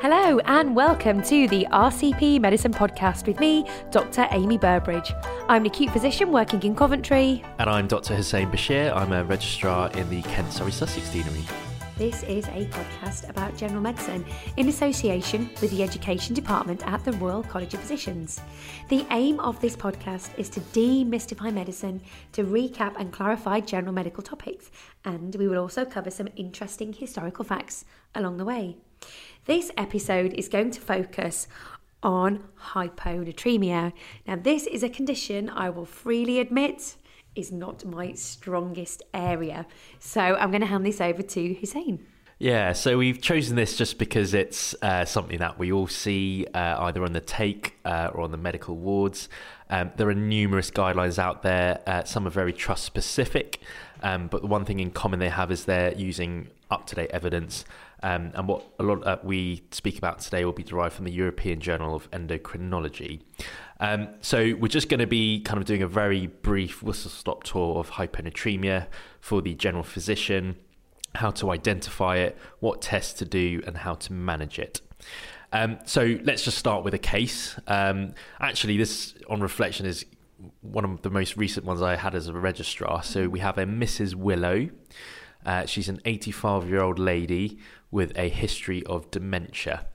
Hello, 0.00 0.38
and 0.46 0.76
welcome 0.76 1.20
to 1.22 1.48
the 1.48 1.66
RCP 1.72 2.40
Medicine 2.40 2.72
Podcast 2.72 3.26
with 3.26 3.40
me, 3.40 3.68
Dr. 3.90 4.28
Amy 4.30 4.56
Burbridge. 4.56 5.12
I'm 5.48 5.62
an 5.62 5.66
acute 5.66 5.90
physician 5.90 6.30
working 6.30 6.62
in 6.62 6.76
Coventry. 6.76 7.44
And 7.58 7.68
I'm 7.68 7.88
Dr. 7.88 8.14
Hussein 8.14 8.48
Bashir. 8.50 8.94
I'm 8.94 9.12
a 9.12 9.24
registrar 9.24 9.90
in 9.90 10.08
the 10.08 10.22
Kent 10.22 10.52
Surrey 10.52 10.72
Sussex 10.72 11.10
Deanery. 11.10 11.67
This 11.98 12.22
is 12.22 12.46
a 12.46 12.64
podcast 12.66 13.28
about 13.28 13.56
general 13.56 13.82
medicine 13.82 14.24
in 14.56 14.68
association 14.68 15.50
with 15.60 15.72
the 15.72 15.82
Education 15.82 16.32
Department 16.32 16.86
at 16.86 17.04
the 17.04 17.10
Royal 17.14 17.42
College 17.42 17.74
of 17.74 17.80
Physicians. 17.80 18.40
The 18.88 19.04
aim 19.10 19.40
of 19.40 19.60
this 19.60 19.74
podcast 19.74 20.30
is 20.38 20.48
to 20.50 20.60
demystify 20.60 21.52
medicine, 21.52 22.00
to 22.34 22.44
recap 22.44 22.94
and 23.00 23.12
clarify 23.12 23.58
general 23.58 23.92
medical 23.92 24.22
topics, 24.22 24.70
and 25.04 25.34
we 25.34 25.48
will 25.48 25.60
also 25.60 25.84
cover 25.84 26.08
some 26.08 26.28
interesting 26.36 26.92
historical 26.92 27.44
facts 27.44 27.84
along 28.14 28.36
the 28.36 28.44
way. 28.44 28.76
This 29.46 29.72
episode 29.76 30.34
is 30.34 30.48
going 30.48 30.70
to 30.70 30.80
focus 30.80 31.48
on 32.00 32.44
hyponatremia. 32.74 33.92
Now, 34.24 34.36
this 34.36 34.68
is 34.68 34.84
a 34.84 34.88
condition 34.88 35.50
I 35.50 35.70
will 35.70 35.84
freely 35.84 36.38
admit 36.38 36.94
is 37.38 37.52
not 37.52 37.84
my 37.84 38.12
strongest 38.12 39.02
area. 39.14 39.66
So 39.98 40.20
I'm 40.20 40.50
going 40.50 40.60
to 40.60 40.66
hand 40.66 40.84
this 40.84 41.00
over 41.00 41.22
to 41.22 41.54
Hussein. 41.54 42.04
Yeah, 42.40 42.72
so 42.72 42.98
we've 42.98 43.20
chosen 43.20 43.56
this 43.56 43.76
just 43.76 43.98
because 43.98 44.32
it's 44.32 44.72
uh, 44.80 45.04
something 45.04 45.38
that 45.38 45.58
we 45.58 45.72
all 45.72 45.88
see 45.88 46.46
uh, 46.54 46.84
either 46.84 47.02
on 47.02 47.12
the 47.12 47.20
take 47.20 47.76
uh, 47.84 48.10
or 48.14 48.20
on 48.20 48.30
the 48.30 48.36
medical 48.36 48.76
wards. 48.76 49.28
Um, 49.70 49.90
there 49.96 50.08
are 50.08 50.14
numerous 50.14 50.70
guidelines 50.70 51.18
out 51.18 51.42
there. 51.42 51.80
Uh, 51.84 52.04
some 52.04 52.28
are 52.28 52.30
very 52.30 52.52
trust 52.52 52.84
specific, 52.84 53.60
um, 54.04 54.28
but 54.28 54.42
the 54.42 54.46
one 54.46 54.64
thing 54.64 54.78
in 54.78 54.92
common 54.92 55.18
they 55.18 55.30
have 55.30 55.50
is 55.50 55.64
they're 55.64 55.94
using 55.94 56.48
up 56.70 56.86
to 56.86 56.94
date 56.94 57.10
evidence 57.12 57.64
um, 58.02 58.30
and 58.34 58.46
what 58.46 58.64
a 58.78 58.82
lot 58.82 59.06
uh, 59.06 59.18
we 59.22 59.62
speak 59.70 59.98
about 59.98 60.20
today 60.20 60.44
will 60.44 60.52
be 60.52 60.62
derived 60.62 60.94
from 60.94 61.04
the 61.04 61.12
European 61.12 61.60
Journal 61.60 61.94
of 61.94 62.10
Endocrinology. 62.10 63.20
Um, 63.80 64.08
so 64.20 64.54
we're 64.58 64.68
just 64.68 64.88
going 64.88 65.00
to 65.00 65.06
be 65.06 65.40
kind 65.40 65.58
of 65.58 65.64
doing 65.64 65.82
a 65.82 65.88
very 65.88 66.26
brief 66.26 66.82
whistle 66.82 67.10
stop 67.10 67.44
tour 67.44 67.78
of 67.78 67.90
hyponatremia 67.90 68.86
for 69.20 69.42
the 69.42 69.54
general 69.54 69.84
physician, 69.84 70.56
how 71.14 71.30
to 71.32 71.50
identify 71.50 72.16
it, 72.16 72.36
what 72.60 72.82
tests 72.82 73.12
to 73.14 73.24
do, 73.24 73.62
and 73.66 73.78
how 73.78 73.94
to 73.94 74.12
manage 74.12 74.58
it. 74.58 74.80
Um, 75.52 75.78
so 75.84 76.18
let's 76.24 76.44
just 76.44 76.58
start 76.58 76.84
with 76.84 76.94
a 76.94 76.98
case. 76.98 77.58
Um, 77.66 78.14
actually, 78.40 78.76
this, 78.76 79.14
on 79.30 79.40
reflection, 79.40 79.86
is 79.86 80.04
one 80.60 80.84
of 80.84 81.02
the 81.02 81.10
most 81.10 81.36
recent 81.36 81.64
ones 81.66 81.82
I 81.82 81.96
had 81.96 82.14
as 82.14 82.28
a 82.28 82.32
registrar. 82.32 83.02
So 83.02 83.28
we 83.28 83.40
have 83.40 83.58
a 83.58 83.64
Mrs. 83.64 84.14
Willow. 84.14 84.68
Uh, 85.48 85.64
she's 85.64 85.88
an 85.88 85.98
85 86.04 86.68
year 86.68 86.82
old 86.82 86.98
lady 86.98 87.58
with 87.90 88.12
a 88.18 88.28
history 88.28 88.84
of 88.84 89.10
dementia. 89.10 89.86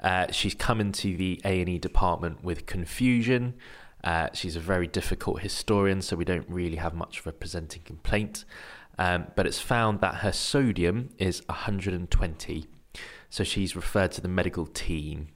Uh, 0.00 0.30
she's 0.30 0.54
come 0.54 0.80
into 0.80 1.16
the 1.16 1.40
A&E 1.44 1.80
department 1.80 2.44
with 2.44 2.66
confusion. 2.66 3.54
Uh, 4.04 4.28
she's 4.32 4.54
a 4.54 4.60
very 4.60 4.86
difficult 4.86 5.40
historian, 5.40 6.00
so 6.00 6.14
we 6.14 6.24
don't 6.24 6.48
really 6.48 6.76
have 6.76 6.94
much 6.94 7.18
of 7.18 7.26
a 7.26 7.32
presenting 7.32 7.82
complaint. 7.82 8.44
Um, 8.96 9.26
but 9.34 9.48
it's 9.48 9.58
found 9.58 10.00
that 10.00 10.16
her 10.16 10.30
sodium 10.30 11.08
is 11.18 11.42
120. 11.48 12.66
So 13.30 13.42
she's 13.42 13.74
referred 13.74 14.12
to 14.12 14.20
the 14.20 14.28
medical 14.28 14.64
team. 14.64 15.26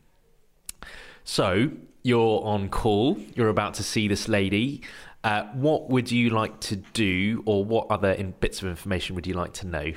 So 1.24 1.72
you're 2.04 2.44
on 2.44 2.68
call, 2.68 3.18
you're 3.34 3.48
about 3.48 3.74
to 3.74 3.82
see 3.82 4.06
this 4.06 4.28
lady. 4.28 4.82
Uh, 5.28 5.44
what 5.52 5.90
would 5.90 6.10
you 6.10 6.30
like 6.30 6.58
to 6.58 6.76
do, 6.76 7.42
or 7.44 7.62
what 7.62 7.86
other 7.90 8.12
in- 8.12 8.32
bits 8.40 8.62
of 8.62 8.68
information 8.68 9.14
would 9.14 9.26
you 9.26 9.34
like 9.34 9.52
to 9.52 9.66
know? 9.66 9.92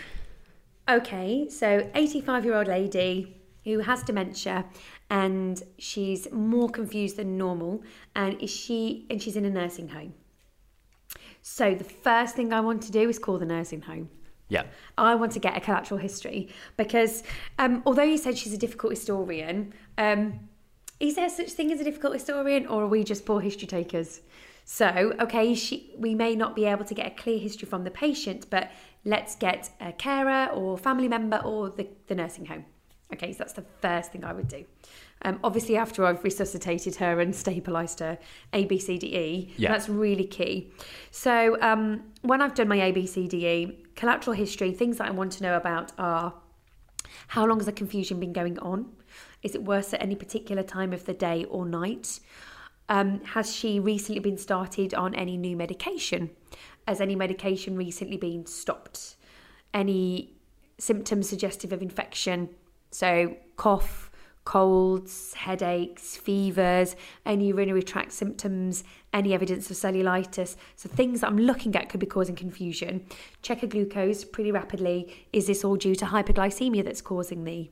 Okay, 0.90 1.48
so 1.48 1.90
85 1.96 2.44
year 2.44 2.56
old 2.56 2.68
lady 2.68 3.38
who 3.64 3.80
has 3.80 4.03
dementia 4.03 4.66
and 5.09 5.64
she's 5.78 6.30
more 6.34 6.68
confused 6.68 7.16
than 7.16 7.38
normal 7.38 7.81
and 8.14 8.41
is 8.41 8.50
she 8.50 9.06
and 9.09 9.24
she's 9.24 9.38
in 9.38 9.46
a 9.46 9.50
nursing 9.50 9.88
home. 9.88 10.14
So 11.41 11.75
the 11.75 11.86
first 11.86 12.36
thing 12.36 12.52
I 12.52 12.59
want 12.59 12.81
to 12.84 12.91
do 12.91 13.08
is 13.08 13.18
call 13.18 13.38
the 13.38 13.46
nursing 13.46 13.84
home. 13.84 14.09
Yeah. 14.50 14.64
I 14.97 15.16
want 15.16 15.31
to 15.31 15.40
get 15.40 15.56
a 15.56 15.62
collateral 15.62 15.97
history 15.97 16.50
because 16.75 17.24
um, 17.58 17.84
although 17.86 18.03
you 18.03 18.18
said 18.18 18.38
she's 18.38 18.53
a 18.53 18.58
difficult 18.58 18.91
historian, 18.91 19.74
um, 19.97 20.41
is 21.00 21.16
there 21.16 21.30
such 21.30 21.52
thing 21.52 21.72
as 21.72 21.80
a 21.80 21.86
difficult 21.86 22.16
historian 22.16 22.68
or 22.68 22.84
are 22.84 22.88
we 22.88 23.06
just 23.06 23.25
poor 23.25 23.40
history 23.40 23.68
takers? 23.68 24.20
So, 24.74 25.14
okay, 25.20 25.54
she, 25.54 25.92
we 25.98 26.16
may 26.16 26.34
not 26.34 26.56
be 26.56 26.64
able 26.64 26.86
to 26.86 26.94
get 26.94 27.06
a 27.06 27.09
clear 27.09 27.38
history 27.38 27.68
from 27.68 27.84
the 27.84 27.92
patient, 27.92 28.50
but 28.50 28.72
let's 29.04 29.36
get 29.36 29.70
a 29.82 29.92
carer 29.92 30.50
or 30.54 30.78
family 30.78 31.09
member 31.09 31.42
or 31.44 31.72
the, 31.72 31.90
the 32.08 32.16
nursing 32.16 32.46
home. 32.46 32.64
Okay, 33.12 33.34
so 33.34 33.40
that's 33.40 33.52
the 33.52 33.66
first 33.82 34.14
thing 34.14 34.24
I 34.24 34.32
would 34.32 34.48
do. 34.48 34.64
Um, 35.24 35.42
obviously, 35.44 35.76
after 35.76 36.06
I've 36.06 36.24
resuscitated 36.24 36.96
her 36.96 37.20
and 37.20 37.34
stabilised 37.34 38.00
her, 38.00 38.18
A, 38.54 38.64
B, 38.64 38.80
C, 38.80 38.98
D, 38.98 39.08
E, 39.14 39.54
Yeah. 39.58 39.74
that's 39.74 39.90
really 39.90 40.24
key. 40.24 40.72
So, 41.12 41.58
um, 41.62 42.03
when 42.22 42.42
I've 42.42 42.56
done 42.56 42.70
my 42.70 42.82
A, 42.82 42.94
B, 42.94 43.06
C, 43.06 43.28
D, 43.28 43.46
E, 43.46 43.84
collateral 43.98 44.38
history, 44.38 44.72
things 44.72 45.00
that 45.00 45.09
I 45.09 45.12
want 45.12 45.34
to 45.34 45.44
know 45.44 45.58
about 45.58 45.92
are 45.98 46.34
how 47.28 47.46
long 47.46 47.59
has 47.59 47.66
the 47.66 47.74
confusion 47.74 48.22
been 48.22 48.32
going 48.32 48.58
on? 48.59 48.90
Is 49.44 49.53
it 49.53 49.66
worse 49.66 49.94
at 49.94 50.02
any 50.02 50.16
particular 50.16 50.64
time 50.64 50.94
of 50.94 51.03
the 51.03 51.14
day 51.14 51.44
or 51.50 51.66
night? 51.66 52.22
Um, 52.91 53.22
has 53.24 53.56
she 53.56 53.79
recently 53.79 54.19
been 54.19 54.38
started 54.38 54.94
on 54.94 55.16
any 55.16 55.38
new 55.38 55.56
medication? 55.56 56.29
Has 56.85 57.00
any 57.00 57.16
medication 57.16 57.78
recently 57.78 58.18
been 58.18 58.46
stopped? 58.46 59.16
Any 59.74 60.34
symptoms 60.78 61.29
suggestive 61.29 61.72
of 61.72 61.81
infection? 61.81 62.50
So, 62.91 63.38
cough, 63.56 64.12
colds, 64.44 65.34
headaches, 65.35 66.18
fevers, 66.18 66.97
any 67.25 67.47
urinary 67.47 67.81
tract 67.81 68.12
symptoms, 68.12 68.84
any 69.13 69.34
evidence 69.34 69.72
of 69.72 69.78
cellulitis. 69.78 70.58
So, 70.75 70.90
things 70.90 71.22
that 71.22 71.28
I'm 71.28 71.38
looking 71.38 71.73
at 71.78 71.88
could 71.88 72.02
be 72.02 72.06
causing 72.06 72.35
confusion. 72.35 73.06
Check 73.41 73.63
a 73.63 73.68
glucose 73.68 74.25
pretty 74.25 74.52
rapidly. 74.52 75.16
Is 75.31 75.47
this 75.47 75.63
all 75.63 75.78
due 75.78 75.96
to 75.96 76.06
hyperglycemia 76.08 76.84
that's 76.84 77.02
causing 77.02 77.46
the 77.46 77.69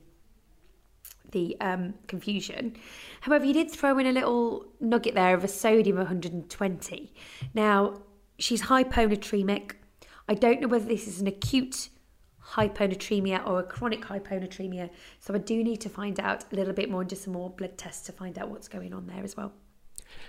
the 1.32 1.56
um, 1.60 1.94
confusion. 2.06 2.76
However, 3.20 3.44
you 3.44 3.52
did 3.52 3.70
throw 3.70 3.98
in 3.98 4.06
a 4.06 4.12
little 4.12 4.66
nugget 4.80 5.14
there 5.14 5.34
of 5.34 5.44
a 5.44 5.48
sodium 5.48 5.96
of 5.96 6.04
120. 6.04 7.14
Now, 7.54 8.02
she's 8.38 8.62
hyponatremic. 8.62 9.72
I 10.28 10.34
don't 10.34 10.60
know 10.60 10.68
whether 10.68 10.86
this 10.86 11.06
is 11.06 11.20
an 11.20 11.26
acute 11.26 11.88
hyponatremia 12.52 13.46
or 13.46 13.60
a 13.60 13.62
chronic 13.62 14.02
hyponatremia, 14.02 14.90
so 15.18 15.34
I 15.34 15.38
do 15.38 15.62
need 15.62 15.80
to 15.82 15.88
find 15.88 16.18
out 16.18 16.44
a 16.52 16.56
little 16.56 16.72
bit 16.72 16.90
more 16.90 17.02
and 17.02 17.10
do 17.10 17.16
some 17.16 17.32
more 17.32 17.50
blood 17.50 17.78
tests 17.78 18.06
to 18.06 18.12
find 18.12 18.38
out 18.38 18.48
what's 18.48 18.68
going 18.68 18.92
on 18.92 19.06
there 19.06 19.22
as 19.22 19.36
well. 19.36 19.52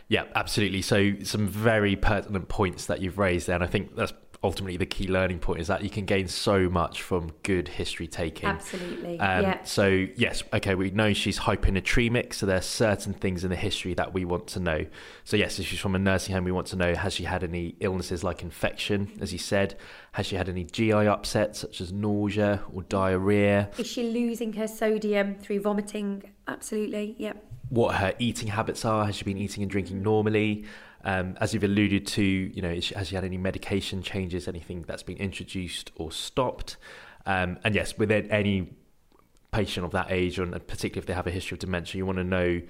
Yeah, 0.08 0.26
absolutely. 0.36 0.82
So 0.82 1.14
some 1.24 1.48
very 1.48 1.96
pertinent 1.96 2.50
points 2.50 2.86
that 2.86 3.02
you've 3.02 3.18
raised 3.18 3.48
there, 3.48 3.56
and 3.56 3.64
I 3.64 3.68
think 3.68 3.96
that's 3.96 4.14
ultimately 4.44 4.76
the 4.76 4.88
key 4.88 5.08
learning 5.08 5.38
point 5.38 5.62
is 5.62 5.68
that 5.68 5.84
you 5.84 5.90
can 5.90 6.04
gain 6.04 6.28
so 6.28 6.68
much 6.68 7.04
from 7.04 7.32
good 7.44 7.68
history 7.68 8.08
taking. 8.08 8.50
Absolutely. 8.50 9.20
Um, 9.20 9.44
yeah. 9.44 9.64
So 9.64 10.08
yes, 10.16 10.42
okay, 10.52 10.74
we 10.74 10.90
know 10.90 11.14
she's 11.14 11.40
hyponatremic, 11.40 12.34
so 12.34 12.48
there 12.48 12.58
are 12.58 12.62
certain 12.62 13.14
things 13.14 13.44
in 13.44 13.52
the 13.52 13.56
history 13.56 13.94
that 13.94 14.14
we 14.14 14.26
want 14.26 14.48
to 14.48 14.60
know. 14.60 14.88
So 15.26 15.38
yes, 15.38 15.60
if 15.60 15.68
she's 15.68 15.80
from 15.80 15.94
a 15.94 16.00
nursing 16.00 16.34
home, 16.34 16.44
we 16.44 16.52
want 16.52 16.66
to 16.68 16.76
know 16.76 16.96
has 16.96 17.14
she 17.14 17.26
had 17.26 17.44
any 17.44 17.76
illnesses 17.82 18.24
like 18.24 18.42
infection, 18.42 19.12
as 19.22 19.32
you 19.32 19.38
said, 19.40 19.78
has 20.14 20.26
she 20.26 20.36
had 20.36 20.50
any 20.50 20.64
GI 20.64 20.92
upset 20.92 21.56
such 21.56 21.80
as 21.80 21.94
nausea 21.94 22.62
or 22.74 22.82
diarrhea, 22.84 23.70
Is 23.78 23.86
she 23.86 24.10
losing 24.10 24.54
her 24.54 24.68
sodium 24.68 25.36
through 25.36 25.62
vomiting? 25.62 26.24
Absolutely. 26.48 27.16
Yep. 27.20 27.46
what 27.70 27.96
her 27.96 28.14
eating 28.20 28.48
habits 28.50 28.84
are, 28.86 29.06
has 29.06 29.16
she 29.16 29.24
been 29.24 29.38
eating 29.38 29.62
and 29.62 29.72
drinking 29.72 30.02
normally? 30.02 30.66
Um, 31.04 31.38
as 31.42 31.54
you've 31.54 31.64
alluded 31.64 32.06
to, 32.08 32.24
you 32.24 32.62
know, 32.62 32.74
has 32.74 33.08
she 33.08 33.16
had 33.16 33.24
any 33.24 33.38
medication 33.38 34.02
changes, 34.04 34.48
anything 34.48 34.84
that's 34.88 35.04
been 35.04 35.18
introduced 35.18 35.92
or 35.96 36.12
stopped? 36.12 36.78
Um, 37.26 37.60
and 37.64 37.76
yes, 37.76 37.98
with 37.98 38.12
any 38.12 38.74
patient 39.52 39.86
of 39.86 39.92
that 39.92 40.12
age, 40.12 40.40
and 40.40 40.52
particularly 40.68 41.00
if 41.00 41.06
they 41.06 41.14
have 41.14 41.28
a 41.28 41.32
history 41.32 41.56
of 41.56 41.60
dementia, 41.60 41.98
you 42.00 42.06
want 42.06 42.18
to 42.18 42.24
know 42.24 42.62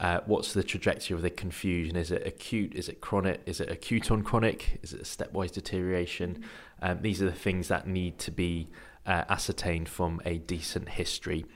uh, 0.00 0.20
what's 0.26 0.52
the 0.54 0.62
trajectory 0.62 1.14
of 1.14 1.22
the 1.22 1.30
confusion. 1.30 1.96
Is 1.96 2.10
it 2.10 2.26
acute? 2.26 2.74
Is 2.74 2.88
it 2.88 3.00
chronic? 3.00 3.40
Is 3.46 3.60
it 3.60 3.70
acute 3.70 4.10
on 4.10 4.22
chronic? 4.22 4.78
Is 4.82 4.92
it 4.92 5.00
a 5.00 5.04
stepwise 5.04 5.50
deterioration? 5.50 6.44
Um, 6.80 7.02
these 7.02 7.20
are 7.20 7.26
the 7.26 7.32
things 7.32 7.68
that 7.68 7.86
need 7.86 8.18
to 8.20 8.30
be 8.30 8.68
uh, 9.06 9.24
ascertained 9.28 9.88
from 9.88 10.20
a 10.24 10.38
decent 10.38 10.90
history. 10.90 11.46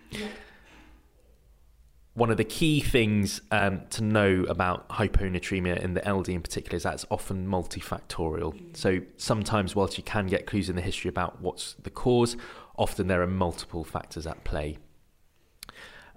One 2.14 2.30
of 2.30 2.36
the 2.36 2.44
key 2.44 2.80
things 2.80 3.40
um, 3.50 3.82
to 3.90 4.04
know 4.04 4.44
about 4.48 4.86
hyponatremia 4.90 5.78
in 5.82 5.94
the 5.94 6.00
LD 6.12 6.28
in 6.28 6.42
particular 6.42 6.76
is 6.76 6.82
that 6.82 6.92
it's 6.94 7.06
often 7.10 7.46
multifactorial. 7.46 8.76
So 8.76 9.00
sometimes, 9.16 9.74
whilst 9.74 9.96
you 9.96 10.04
can 10.04 10.26
get 10.26 10.44
clues 10.46 10.68
in 10.68 10.76
the 10.76 10.82
history 10.82 11.08
about 11.08 11.40
what's 11.40 11.72
the 11.82 11.88
cause, 11.88 12.36
often 12.76 13.06
there 13.06 13.22
are 13.22 13.26
multiple 13.26 13.82
factors 13.82 14.26
at 14.26 14.44
play. 14.44 14.76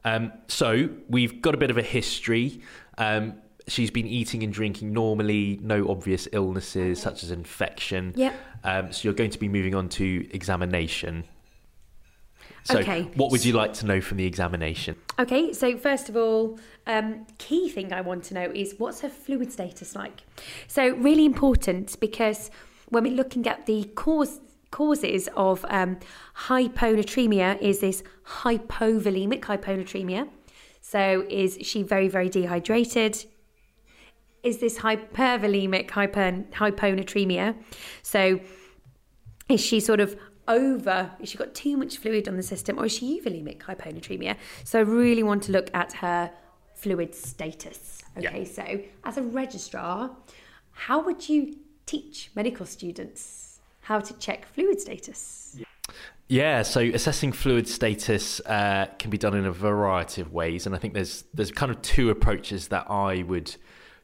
Um, 0.03 0.33
so 0.47 0.89
we've 1.07 1.42
got 1.42 1.53
a 1.56 1.57
bit 1.57 1.71
of 1.71 1.77
a 1.77 1.81
history. 1.81 2.62
Um, 2.97 3.36
she's 3.68 3.89
been 3.89 4.06
eating 4.06 4.44
and 4.44 4.51
drinking 4.51 4.92
normally, 4.92 5.59
no 5.63 5.89
obvious 5.89 6.27
illnesses 6.33 7.01
such 7.01 7.24
as 7.24 7.31
infection. 7.31 8.12
Yep. 8.18 8.33
Um, 8.65 8.92
so 8.92 9.06
you're 9.06 9.13
going 9.13 9.31
to 9.31 9.39
be 9.39 9.47
moving 9.47 9.74
on 9.74 9.88
to 9.89 10.27
examination. 10.31 11.24
So, 12.63 12.80
Okay. 12.80 13.03
what 13.15 13.31
would 13.31 13.45
you 13.45 13.53
like 13.53 13.74
to 13.75 13.86
know 13.86 14.01
from 14.01 14.18
the 14.18 14.25
examination? 14.25 14.95
Okay, 15.18 15.54
so 15.54 15.78
first 15.78 16.10
of 16.10 16.18
all, 16.18 16.60
um, 16.86 17.26
key 17.38 17.70
thing 17.70 17.94
I 17.94 18.02
want 18.02 18.26
to 18.26 18.34
know 18.34 18.52
is 18.54 18.76
what's 18.78 19.00
her 19.00 19.10
fluid 19.10 19.52
status 19.52 19.96
like? 19.96 20.24
So 20.68 20.90
really 20.96 21.24
important 21.26 21.98
because 22.02 22.52
when 22.90 23.04
we're 23.04 23.14
looking 23.14 23.48
at 23.48 23.66
the 23.66 23.86
cause 23.96 24.42
causes 24.72 25.30
of 25.38 25.66
um, 25.70 25.98
hyponatremia 26.36 27.62
is 27.62 27.80
this 27.80 28.04
hypovolemic 28.26 29.40
hyponatremia. 29.40 30.28
So 30.82 31.26
is 31.30 31.58
she 31.62 31.82
very 31.82 32.10
very 32.10 32.28
dehydrated? 32.28 33.24
Is 34.44 34.58
this 34.58 34.80
hypervolemic 34.80 35.90
hyper, 35.92 36.44
hyponatremia? 36.52 37.56
So 38.02 38.42
is 39.48 39.62
she 39.62 39.80
sort 39.80 40.02
of 40.02 40.18
over 40.47 41.12
is 41.19 41.30
she 41.30 41.38
got 41.38 41.53
too 41.53 41.77
much 41.77 41.97
fluid 41.97 42.27
on 42.27 42.38
the 42.38 42.44
system 42.44 42.77
or 42.80 42.86
is 42.86 42.94
she 42.94 43.19
euvolemic 43.19 43.59
hyponatremia? 43.59 44.36
So 44.63 44.80
i 44.80 44.81
really 44.81 45.24
want 45.24 45.44
to 45.44 45.51
look 45.51 45.69
at 45.74 45.94
her 45.94 46.31
fluid 46.74 47.15
status. 47.15 48.01
Okay 48.18 48.45
so 48.45 48.80
as 49.03 49.18
a 49.18 49.21
registrar 49.21 50.12
how 50.71 51.03
would 51.03 51.27
you 51.30 51.56
teach 51.86 52.31
medical 52.36 52.65
students 52.65 53.59
how 53.81 54.00
to 54.00 54.13
check 54.18 54.45
fluid 54.47 54.81
status? 54.81 55.57
Yeah, 56.27 56.63
so 56.63 56.81
assessing 56.81 57.31
fluid 57.33 57.68
status 57.68 58.39
uh, 58.47 58.88
can 58.97 59.12
be 59.12 59.18
done 59.18 59.36
in 59.36 59.45
a 59.45 59.51
variety 59.51 60.21
of 60.21 60.33
ways, 60.33 60.65
and 60.65 60.74
I 60.74 60.80
think 60.80 60.95
there's 60.95 61.24
there's 61.36 61.51
kind 61.51 61.71
of 61.71 61.81
two 61.83 62.09
approaches 62.09 62.69
that 62.69 62.89
I 62.89 63.21
would 63.21 63.56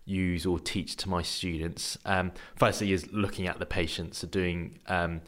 use 0.05 0.45
or 0.45 0.59
teach 0.59 0.95
to 0.97 1.09
my 1.09 1.23
students. 1.23 1.97
Um, 2.05 2.31
firstly, 2.55 2.91
is 2.91 3.11
looking 3.11 3.47
at 3.47 3.57
the 3.57 3.65
patients, 3.65 4.19
so 4.19 4.27
doing 4.27 4.79
um, 4.88 5.21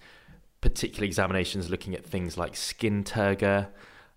particular 0.63 1.05
examinations, 1.05 1.69
looking 1.69 1.93
at 1.93 2.05
things 2.05 2.37
like 2.37 2.55
skin 2.55 3.03
turgor, 3.03 3.67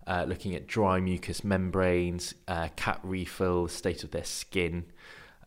uh, 0.07 0.23
looking 0.25 0.55
at 0.55 0.65
dry 0.65 0.97
mucous 1.01 1.43
membranes, 1.43 2.33
uh, 2.47 2.69
cap 2.77 3.01
refill, 3.03 3.67
state 3.67 4.05
of 4.05 4.11
their 4.11 4.23
skin. 4.23 4.85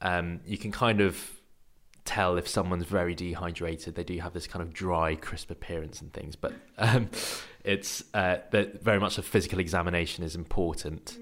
Um, 0.03 0.41
you 0.45 0.59
can 0.59 0.71
kind 0.71 1.01
of 1.01 1.41
tell 2.05 2.37
if 2.37 2.47
someone's 2.47 2.85
very 2.85 3.15
dehydrated. 3.15 3.95
They 3.95 4.05
do 4.05 4.19
have 4.19 4.35
this 4.35 4.47
kind 4.47 4.63
of 4.63 4.75
dry, 4.75 5.15
crisp 5.15 5.51
appearance 5.51 6.03
and 6.03 6.13
things, 6.13 6.37
but 6.37 6.53
um, 6.77 7.09
it's 7.65 8.05
uh, 8.13 8.37
that 8.51 8.83
very 8.83 9.01
much 9.01 9.17
a 9.17 9.23
physical 9.23 9.59
examination 9.59 10.23
is 10.23 10.37
important. 10.37 11.17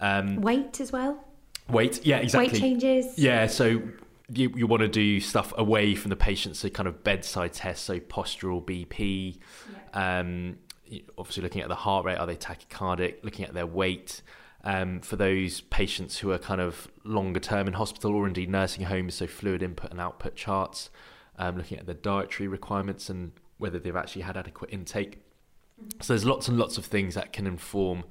Um, 0.00 0.42
weight 0.42 0.82
as 0.82 0.92
well 0.92 1.24
weight, 1.68 2.04
yeah, 2.04 2.18
exactly. 2.18 2.52
weight 2.52 2.60
changes 2.60 3.18
Yeah, 3.18 3.46
so 3.46 3.80
you, 4.28 4.52
you 4.56 4.66
want 4.66 4.80
to 4.80 4.88
do 4.88 5.20
stuff 5.20 5.52
away 5.56 5.94
from 5.94 6.10
the 6.10 6.16
patient, 6.16 6.56
so 6.56 6.68
kind 6.68 6.88
of 6.88 7.04
bedside 7.04 7.52
tests, 7.52 7.84
so 7.84 8.00
postural 8.00 8.64
BP, 8.64 9.38
um, 9.92 10.56
obviously 11.18 11.42
looking 11.42 11.62
at 11.62 11.68
the 11.68 11.74
heart 11.74 12.04
rate, 12.04 12.16
are 12.16 12.26
they 12.26 12.36
tachycardic, 12.36 13.22
looking 13.22 13.44
at 13.44 13.54
their 13.54 13.66
weight. 13.66 14.22
Um, 14.66 15.00
for 15.00 15.16
those 15.16 15.60
patients 15.60 16.18
who 16.18 16.32
are 16.32 16.38
kind 16.38 16.60
of 16.62 16.88
longer 17.04 17.38
term 17.38 17.66
in 17.68 17.74
hospital 17.74 18.14
or 18.14 18.26
indeed 18.26 18.48
nursing 18.48 18.84
homes, 18.86 19.14
so 19.16 19.26
fluid 19.26 19.62
input 19.62 19.90
and 19.90 20.00
output 20.00 20.36
charts, 20.36 20.88
um, 21.38 21.58
looking 21.58 21.78
at 21.78 21.84
their 21.84 21.94
dietary 21.94 22.48
requirements 22.48 23.10
and 23.10 23.32
whether 23.58 23.78
they've 23.78 23.94
actually 23.94 24.22
had 24.22 24.38
adequate 24.38 24.70
intake. 24.72 25.20
So 26.00 26.14
there's 26.14 26.24
lots 26.24 26.48
and 26.48 26.56
lots 26.56 26.78
of 26.78 26.86
things 26.86 27.14
that 27.14 27.32
can 27.32 27.46
inform 27.46 28.04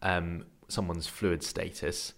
um, 0.00 0.46
someone's 0.68 1.08
fluid 1.08 1.42
status. 1.42 2.14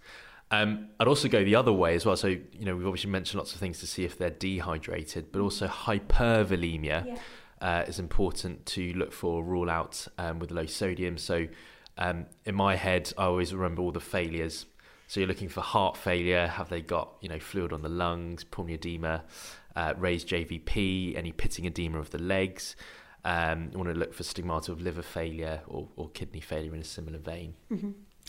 Um, 0.51 0.89
I'd 0.99 1.09
also 1.09 1.29
go 1.29 1.45
the 1.45 1.57
other 1.57 1.73
way 1.73 1.95
as 1.95 2.07
well. 2.07 2.17
So, 2.17 2.29
you 2.29 2.65
know, 2.65 2.75
we've 2.75 2.87
obviously 2.87 3.11
mentioned 3.11 3.39
lots 3.39 3.53
of 3.53 3.61
things 3.61 3.81
to 3.81 3.87
see 3.87 4.05
if 4.05 4.17
they're 4.17 4.31
dehydrated, 4.31 5.31
but 5.31 5.41
also 5.41 5.67
hypervolemia 5.67 7.19
uh, 7.61 7.85
is 7.87 7.99
important 7.99 8.65
to 8.67 8.93
look 8.95 9.13
for, 9.13 9.45
rule 9.45 9.69
out 9.69 10.07
um, 10.17 10.39
with 10.39 10.51
low 10.51 10.67
sodium. 10.67 11.19
So, 11.19 11.47
um, 11.99 12.27
in 12.47 12.55
my 12.55 12.77
head, 12.77 13.13
I 13.19 13.25
always 13.25 13.53
remember 13.53 13.83
all 13.83 13.93
the 13.93 14.01
failures. 14.01 14.67
So, 15.07 15.21
you're 15.21 15.29
looking 15.29 15.49
for 15.49 15.61
heart 15.61 15.97
failure. 15.97 16.47
Have 16.47 16.71
they 16.71 16.81
got, 16.81 17.17
you 17.21 17.29
know, 17.29 17.39
fluid 17.39 17.73
on 17.73 17.83
the 17.83 17.89
lungs, 17.89 18.45
pulmonary 18.45 18.75
edema, 18.77 19.25
uh, 19.77 19.95
raised 19.99 20.29
JVP, 20.29 21.17
any 21.17 21.33
pitting 21.33 21.67
edema 21.67 21.99
of 21.99 22.11
the 22.11 22.23
legs? 22.23 22.75
Um, 23.25 23.69
you 23.73 23.79
want 23.79 23.93
to 23.93 23.99
look 23.99 24.15
for 24.15 24.23
stigmata 24.23 24.73
of 24.73 24.81
liver 24.81 25.03
failure 25.03 25.61
or, 25.67 25.89
or 25.97 26.09
kidney 26.11 26.41
failure 26.41 26.75
in 26.75 26.81
a 26.81 26.85
similar 26.85 27.19
vein. 27.19 27.55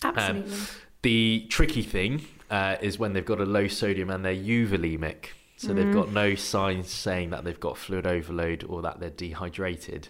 absolutely 0.03 0.57
The 1.01 1.45
tricky 1.49 1.81
thing 1.81 2.25
uh, 2.49 2.75
is 2.81 2.99
when 2.99 3.13
they've 3.13 3.25
got 3.25 3.39
a 3.39 3.45
low 3.45 3.67
sodium 3.67 4.09
and 4.09 4.23
they're 4.23 4.33
euvolemic. 4.33 5.27
So 5.57 5.73
they've 5.73 5.93
got 5.93 6.13
no 6.13 6.35
signs 6.35 6.89
saying 6.89 7.31
that 7.31 7.43
they've 7.43 7.59
got 7.59 7.77
fluid 7.77 8.07
overload 8.07 8.63
or 8.63 8.81
that 8.83 9.01
they're 9.01 9.09
dehydrated. 9.09 10.07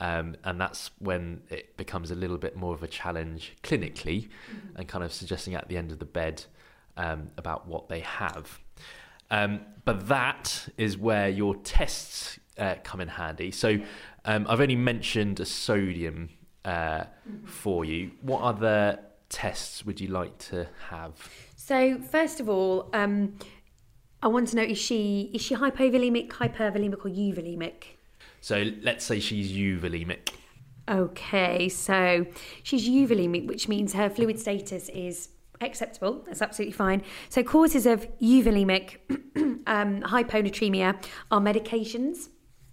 Um, 0.00 0.34
and 0.42 0.60
that's 0.60 0.90
when 0.98 1.42
it 1.48 1.76
becomes 1.76 2.10
a 2.10 2.16
little 2.16 2.38
bit 2.38 2.56
more 2.56 2.74
of 2.74 2.82
a 2.82 2.88
challenge 2.88 3.56
clinically 3.62 4.30
and 4.74 4.88
kind 4.88 5.04
of 5.04 5.12
suggesting 5.12 5.54
at 5.54 5.68
the 5.68 5.76
end 5.76 5.92
of 5.92 6.00
the 6.00 6.06
bed 6.06 6.42
um, 6.96 7.30
about 7.36 7.68
what 7.68 7.88
they 7.88 8.00
have. 8.00 8.58
Um, 9.30 9.60
but 9.84 10.08
that 10.08 10.68
is 10.76 10.98
where 10.98 11.28
your 11.28 11.54
tests 11.54 12.40
uh, 12.58 12.74
come 12.82 13.00
in 13.00 13.08
handy. 13.08 13.52
So 13.52 13.78
um, 14.24 14.44
I've 14.48 14.60
only 14.60 14.74
mentioned 14.74 15.38
a 15.38 15.46
sodium 15.46 16.30
uh, 16.64 17.04
for 17.44 17.84
you. 17.84 18.10
What 18.22 18.42
other 18.42 18.98
tests 19.30 19.86
would 19.86 20.00
you 20.00 20.08
like 20.08 20.36
to 20.50 20.68
have? 20.90 21.12
So 21.56 21.98
first 21.98 22.40
of 22.40 22.48
all, 22.48 22.90
um, 22.92 23.38
I 24.22 24.28
want 24.28 24.48
to 24.48 24.56
know 24.56 24.62
is 24.62 24.76
she 24.76 25.30
is 25.32 25.40
she 25.40 25.54
hypovolemic, 25.54 26.28
hypervolemic, 26.28 27.06
or 27.06 27.10
euvolemic? 27.10 27.84
So 28.42 28.70
let's 28.82 29.04
say 29.04 29.20
she's 29.20 29.50
euvolemic. 29.52 30.30
Okay, 30.88 31.68
so 31.68 32.26
she's 32.62 32.88
euvolemic, 32.88 33.46
which 33.46 33.68
means 33.68 33.92
her 33.94 34.10
fluid 34.10 34.38
status 34.38 34.88
is 34.88 35.28
acceptable. 35.60 36.24
That's 36.26 36.42
absolutely 36.42 36.72
fine. 36.72 37.02
So 37.28 37.42
causes 37.42 37.86
of 37.86 38.08
euvolemic 38.18 38.96
um, 39.66 40.00
hyponatremia 40.00 41.02
are 41.30 41.40
medications, 41.40 42.28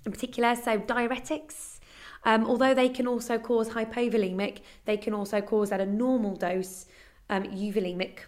in 0.06 0.12
particular, 0.12 0.56
so 0.56 0.80
diuretics. 0.80 1.77
Um, 2.28 2.46
although 2.46 2.74
they 2.74 2.90
can 2.90 3.08
also 3.08 3.40
cause 3.40 3.70
hypovolemic, 3.70 4.58
they 4.84 4.98
can 4.98 5.14
also 5.14 5.40
cause 5.40 5.72
at 5.72 5.80
a 5.80 5.86
normal 5.86 6.36
dose 6.36 6.86
um, 7.30 7.44
euvolemic. 7.44 8.20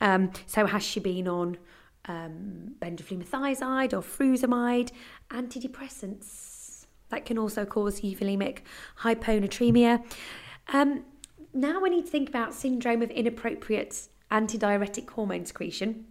Um, 0.00 0.32
so 0.44 0.66
has 0.66 0.82
she 0.82 0.98
been 0.98 1.28
on 1.28 1.56
um, 2.06 2.74
or 2.82 4.02
frusemide, 4.02 4.90
antidepressants? 5.30 6.86
That 7.10 7.24
can 7.24 7.38
also 7.38 7.64
cause 7.64 8.00
euvolemic 8.00 8.58
hyponatremia. 8.98 10.04
Um, 10.72 11.04
now 11.52 11.80
we 11.80 11.90
need 11.90 12.06
to 12.06 12.10
think 12.10 12.28
about 12.28 12.54
syndrome 12.54 13.02
of 13.02 13.10
inappropriate 13.12 14.08
antidiuretic 14.32 15.08
hormone 15.10 15.46
secretion. 15.46 16.06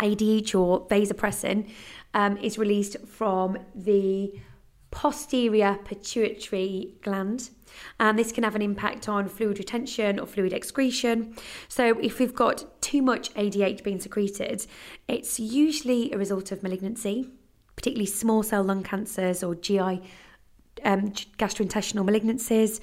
ADH 0.00 0.54
or 0.54 0.86
vasopressin 0.88 1.70
um, 2.12 2.36
is 2.36 2.58
released 2.58 2.98
from 3.06 3.56
the 3.74 4.34
posterior 4.94 5.78
pituitary 5.84 6.94
gland, 7.02 7.50
and 7.98 8.18
this 8.18 8.32
can 8.32 8.44
have 8.44 8.54
an 8.54 8.62
impact 8.62 9.08
on 9.08 9.28
fluid 9.28 9.58
retention 9.58 10.18
or 10.20 10.26
fluid 10.26 10.52
excretion. 10.52 11.36
So, 11.68 11.98
if 11.98 12.18
we've 12.18 12.34
got 12.34 12.80
too 12.80 13.02
much 13.02 13.34
ADH 13.34 13.82
being 13.82 14.00
secreted, 14.00 14.66
it's 15.08 15.38
usually 15.38 16.12
a 16.12 16.18
result 16.18 16.52
of 16.52 16.62
malignancy, 16.62 17.28
particularly 17.76 18.06
small 18.06 18.42
cell 18.42 18.62
lung 18.62 18.82
cancers 18.84 19.42
or 19.42 19.54
GI 19.56 20.00
um, 20.84 21.10
gastrointestinal 21.38 22.08
malignancies. 22.08 22.80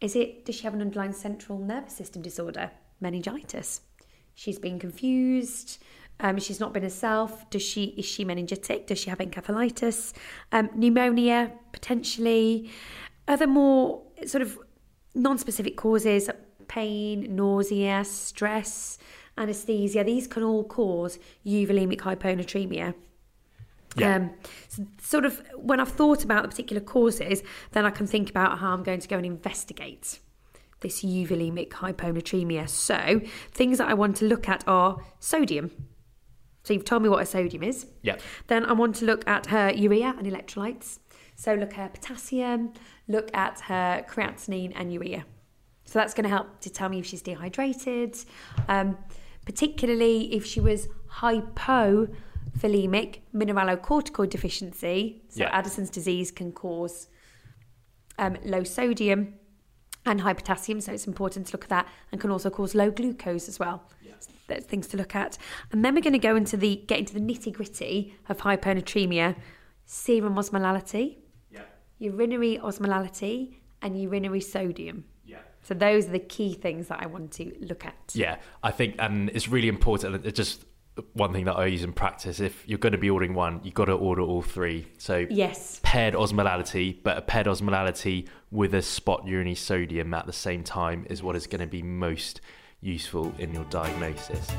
Is 0.00 0.16
it, 0.16 0.46
does 0.46 0.56
she 0.56 0.64
have 0.64 0.74
an 0.74 0.80
underlying 0.80 1.12
central 1.12 1.58
nervous 1.58 1.94
system 1.94 2.22
disorder? 2.22 2.70
Meningitis. 3.00 3.82
She's 4.34 4.58
been 4.58 4.78
confused. 4.78 5.78
Um, 6.20 6.38
she's 6.38 6.60
not 6.60 6.72
been 6.72 6.82
herself. 6.82 7.48
Does 7.50 7.62
she, 7.62 7.84
is 7.96 8.04
she 8.04 8.24
meningitic? 8.24 8.86
Does 8.86 8.98
she 8.98 9.10
have 9.10 9.18
encephalitis? 9.18 10.12
Um, 10.52 10.70
pneumonia, 10.74 11.52
potentially. 11.72 12.70
Other 13.26 13.46
more 13.46 14.02
sort 14.26 14.42
of 14.42 14.58
non-specific 15.14 15.76
causes, 15.76 16.30
pain, 16.68 17.34
nausea, 17.34 18.04
stress, 18.04 18.98
anesthesia. 19.36 20.04
These 20.04 20.26
can 20.26 20.42
all 20.42 20.64
cause 20.64 21.18
euvolemic 21.44 21.98
hyponatremia. 21.98 22.94
Yeah. 23.96 24.16
Um, 24.16 24.30
so 24.68 24.86
sort 25.00 25.24
of 25.24 25.42
when 25.56 25.78
I've 25.80 25.88
thought 25.88 26.24
about 26.24 26.42
the 26.42 26.48
particular 26.48 26.82
causes, 26.82 27.42
then 27.72 27.84
I 27.84 27.90
can 27.90 28.06
think 28.06 28.30
about 28.30 28.58
how 28.58 28.72
I'm 28.72 28.82
going 28.82 29.00
to 29.00 29.08
go 29.08 29.16
and 29.16 29.26
investigate 29.26 30.18
this 30.80 31.02
euvolemic 31.02 31.70
hyponatremia. 31.70 32.68
So 32.68 33.20
things 33.52 33.78
that 33.78 33.88
I 33.88 33.94
want 33.94 34.16
to 34.16 34.26
look 34.26 34.48
at 34.48 34.64
are 34.66 34.98
sodium. 35.20 35.70
So 36.64 36.72
you've 36.72 36.84
told 36.84 37.02
me 37.02 37.08
what 37.08 37.22
a 37.22 37.26
sodium 37.26 37.62
is. 37.62 37.86
Yeah. 38.02 38.16
Then 38.48 38.64
I 38.64 38.72
want 38.72 38.96
to 38.96 39.04
look 39.04 39.26
at 39.28 39.46
her 39.46 39.70
urea 39.70 40.14
and 40.18 40.26
electrolytes. 40.26 40.98
So 41.36 41.54
look 41.54 41.70
at 41.70 41.76
her 41.76 41.88
potassium, 41.90 42.72
look 43.06 43.30
at 43.34 43.60
her 43.60 44.04
creatinine 44.08 44.72
and 44.74 44.92
urea. 44.92 45.24
So 45.84 45.98
that's 45.98 46.14
going 46.14 46.24
to 46.24 46.30
help 46.30 46.60
to 46.60 46.70
tell 46.70 46.88
me 46.88 46.98
if 46.98 47.06
she's 47.06 47.22
dehydrated. 47.22 48.16
Um, 48.68 48.96
particularly 49.44 50.34
if 50.34 50.46
she 50.46 50.60
was 50.60 50.88
hypovolemic 51.18 53.18
mineralocorticoid 53.34 54.30
deficiency. 54.30 55.22
So 55.28 55.42
Yeah. 55.42 55.50
Addison's 55.52 55.90
disease 55.90 56.30
can 56.30 56.52
cause 56.52 57.08
um, 58.18 58.36
low 58.44 58.64
sodium 58.64 59.34
and 60.06 60.20
high 60.20 60.34
potassium, 60.34 60.80
so 60.80 60.92
it's 60.92 61.06
important 61.06 61.46
to 61.48 61.52
look 61.52 61.64
at 61.64 61.70
that, 61.70 61.88
and 62.12 62.20
can 62.20 62.30
also 62.30 62.50
cause 62.50 62.74
low 62.74 62.90
glucose 62.90 63.48
as 63.48 63.58
well. 63.58 63.82
There's 64.46 64.64
things 64.64 64.86
to 64.88 64.96
look 64.96 65.14
at, 65.14 65.38
and 65.72 65.84
then 65.84 65.94
we're 65.94 66.02
going 66.02 66.12
to 66.12 66.18
go 66.18 66.36
into 66.36 66.56
the 66.56 66.76
get 66.86 66.98
into 66.98 67.14
the 67.14 67.20
nitty 67.20 67.52
gritty 67.52 68.14
of 68.28 68.38
hyponatremia, 68.38 69.36
serum 69.86 70.34
osmolality, 70.36 71.16
yeah. 71.50 71.62
urinary 71.98 72.58
osmolality, 72.58 73.54
and 73.82 74.00
urinary 74.00 74.40
sodium. 74.40 75.04
Yeah. 75.24 75.38
So 75.62 75.74
those 75.74 76.08
are 76.08 76.12
the 76.12 76.18
key 76.18 76.54
things 76.54 76.88
that 76.88 77.00
I 77.02 77.06
want 77.06 77.32
to 77.32 77.52
look 77.60 77.84
at. 77.86 78.12
Yeah, 78.12 78.36
I 78.62 78.70
think, 78.70 78.96
and 78.98 79.30
it's 79.30 79.48
really 79.48 79.68
important. 79.68 80.14
and 80.14 80.26
It's 80.26 80.36
just 80.36 80.64
one 81.14 81.32
thing 81.32 81.46
that 81.46 81.54
I 81.56 81.66
use 81.66 81.82
in 81.82 81.92
practice. 81.92 82.38
If 82.40 82.68
you're 82.68 82.78
going 82.78 82.92
to 82.92 82.98
be 82.98 83.10
ordering 83.10 83.34
one, 83.34 83.60
you've 83.64 83.74
got 83.74 83.86
to 83.86 83.92
order 83.94 84.22
all 84.22 84.42
three. 84.42 84.86
So 84.98 85.26
Yes. 85.30 85.80
paired 85.82 86.14
osmolality, 86.14 87.02
but 87.02 87.16
a 87.16 87.22
paired 87.22 87.46
osmolality 87.46 88.28
with 88.50 88.74
a 88.74 88.82
spot 88.82 89.26
urinary 89.26 89.56
sodium 89.56 90.14
at 90.14 90.26
the 90.26 90.32
same 90.32 90.62
time 90.62 91.06
is 91.10 91.22
what 91.22 91.34
is 91.34 91.46
going 91.46 91.62
to 91.62 91.66
be 91.66 91.82
most 91.82 92.40
useful 92.84 93.34
in 93.38 93.52
your 93.52 93.64
diagnosis. 93.64 94.50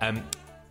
Um, 0.00 0.22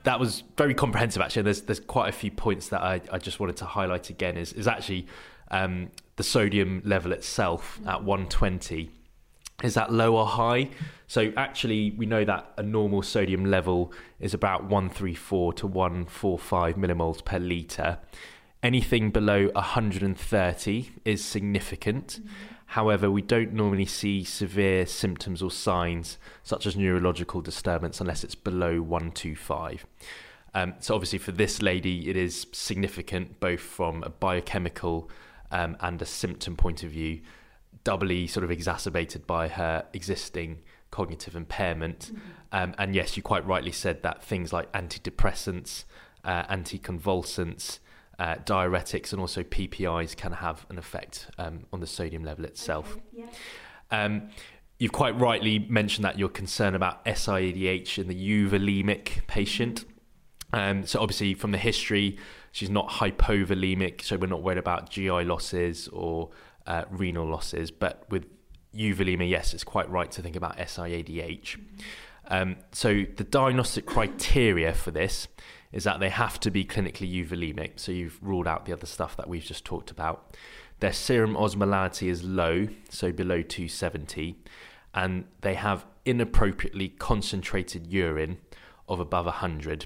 that 0.03 0.19
was 0.19 0.43
very 0.57 0.73
comprehensive 0.73 1.21
actually. 1.21 1.43
There's 1.43 1.61
there's 1.61 1.79
quite 1.79 2.09
a 2.09 2.11
few 2.11 2.31
points 2.31 2.69
that 2.69 2.81
I, 2.81 3.01
I 3.11 3.17
just 3.17 3.39
wanted 3.39 3.57
to 3.57 3.65
highlight 3.65 4.09
again 4.09 4.37
is 4.37 4.53
is 4.53 4.67
actually 4.67 5.07
um, 5.51 5.91
the 6.15 6.23
sodium 6.23 6.81
level 6.85 7.11
itself 7.11 7.79
at 7.85 8.03
120 8.03 8.89
is 9.63 9.75
that 9.75 9.91
low 9.91 10.17
or 10.17 10.25
high? 10.25 10.69
So 11.07 11.31
actually, 11.37 11.91
we 11.91 12.05
know 12.05 12.25
that 12.25 12.51
a 12.57 12.63
normal 12.63 13.01
sodium 13.01 13.45
level 13.45 13.93
is 14.19 14.33
about 14.33 14.63
134 14.63 15.53
to 15.53 15.67
145 15.67 16.75
millimoles 16.75 17.23
per 17.23 17.39
liter. 17.39 17.99
Anything 18.65 19.11
below 19.11 19.49
130 19.53 20.89
is 21.05 21.23
significant. 21.23 22.19
However, 22.65 23.11
we 23.11 23.21
don't 23.21 23.53
normally 23.53 23.85
see 23.85 24.23
severe 24.23 24.87
symptoms 24.87 25.43
or 25.43 25.51
signs 25.51 26.17
such 26.41 26.65
as 26.65 26.75
neurological 26.75 27.41
disturbance 27.41 28.01
unless 28.01 28.23
it's 28.23 28.33
below 28.33 28.81
125. 28.81 29.85
Um, 30.55 30.73
so 30.79 30.95
obviously, 30.95 31.19
for 31.19 31.31
this 31.31 31.61
lady, 31.61 32.09
it 32.09 32.17
is 32.17 32.47
significant 32.53 33.39
both 33.39 33.59
from 33.59 34.01
a 34.01 34.09
biochemical 34.09 35.11
um, 35.51 35.77
and 35.79 36.01
a 36.01 36.05
symptom 36.07 36.57
point 36.57 36.81
of 36.81 36.89
view 36.89 37.21
doubly 37.83 38.25
sort 38.25 38.43
of 38.43 38.49
exacerbated 38.49 39.27
by 39.27 39.47
her 39.47 39.85
existing 39.93 40.63
cognitive 40.89 41.35
impairment. 41.35 42.11
Um, 42.51 42.73
and 42.79 42.95
yes, 42.95 43.15
you 43.15 43.21
quite 43.21 43.45
rightly 43.45 43.71
said 43.71 44.01
that 44.01 44.23
things 44.23 44.51
like 44.51 44.71
antidepressants, 44.71 45.83
uh, 46.23 46.45
anticonvulsants, 46.45 47.77
uh, 48.19 48.35
diuretics, 48.45 49.11
and 49.11 49.19
also 49.19 49.43
PPIs 49.43 50.15
can 50.15 50.33
have 50.33 50.65
an 50.69 50.77
effect 50.77 51.27
um, 51.37 51.65
on 51.73 51.79
the 51.79 51.87
sodium 51.87 52.23
level 52.23 52.45
itself. 52.45 52.97
Um, 53.91 54.29
you've 54.79 54.91
quite 54.91 55.19
rightly 55.19 55.59
mentioned 55.59 56.05
that 56.05 56.19
you're 56.19 56.29
concerned 56.29 56.75
about 56.75 57.03
SIADH 57.05 57.97
in 57.97 58.07
the 58.07 58.15
euvolemic 58.15 59.25
patient. 59.27 59.85
Um, 60.53 60.85
so 60.85 60.99
obviously, 61.01 61.33
from 61.33 61.51
the 61.51 61.57
history, 61.57 62.17
she's 62.51 62.69
not 62.69 62.89
hypovolemic, 62.89 64.01
so 64.01 64.17
we're 64.17 64.27
not 64.27 64.43
worried 64.43 64.57
about 64.57 64.89
GI 64.89 65.25
losses 65.25 65.87
or 65.89 66.29
uh, 66.67 66.85
renal 66.89 67.25
losses. 67.25 67.71
But 67.71 68.05
with 68.09 68.25
euvolemia, 68.73 69.29
yes, 69.29 69.53
it's 69.53 69.63
quite 69.63 69.89
right 69.89 70.11
to 70.11 70.21
think 70.21 70.35
about 70.35 70.57
SIADH. 70.57 71.59
Um, 72.27 72.57
so 72.71 73.03
the 73.15 73.23
diagnostic 73.23 73.85
criteria 73.85 74.73
for 74.73 74.91
this 74.91 75.27
is 75.75 75.83
that 75.83 75.99
they 75.99 76.09
have 76.09 76.39
to 76.39 76.49
be 76.49 76.63
clinically 76.63 77.11
euvolemic. 77.13 77.71
So 77.75 77.91
you've 77.91 78.17
ruled 78.21 78.47
out 78.47 78.65
the 78.65 78.71
other 78.71 78.85
stuff 78.85 79.17
that 79.17 79.27
we've 79.27 79.43
just 79.43 79.65
talked 79.65 79.91
about. 79.91 80.33
Their 80.79 80.93
serum 80.93 81.35
osmolality 81.35 82.07
is 82.07 82.23
low, 82.23 82.69
so 82.89 83.11
below 83.11 83.41
270, 83.41 84.37
and 84.93 85.25
they 85.41 85.55
have 85.55 85.85
inappropriately 86.05 86.87
concentrated 86.87 87.87
urine 87.87 88.37
of 88.87 89.01
above 89.01 89.25
100. 89.25 89.85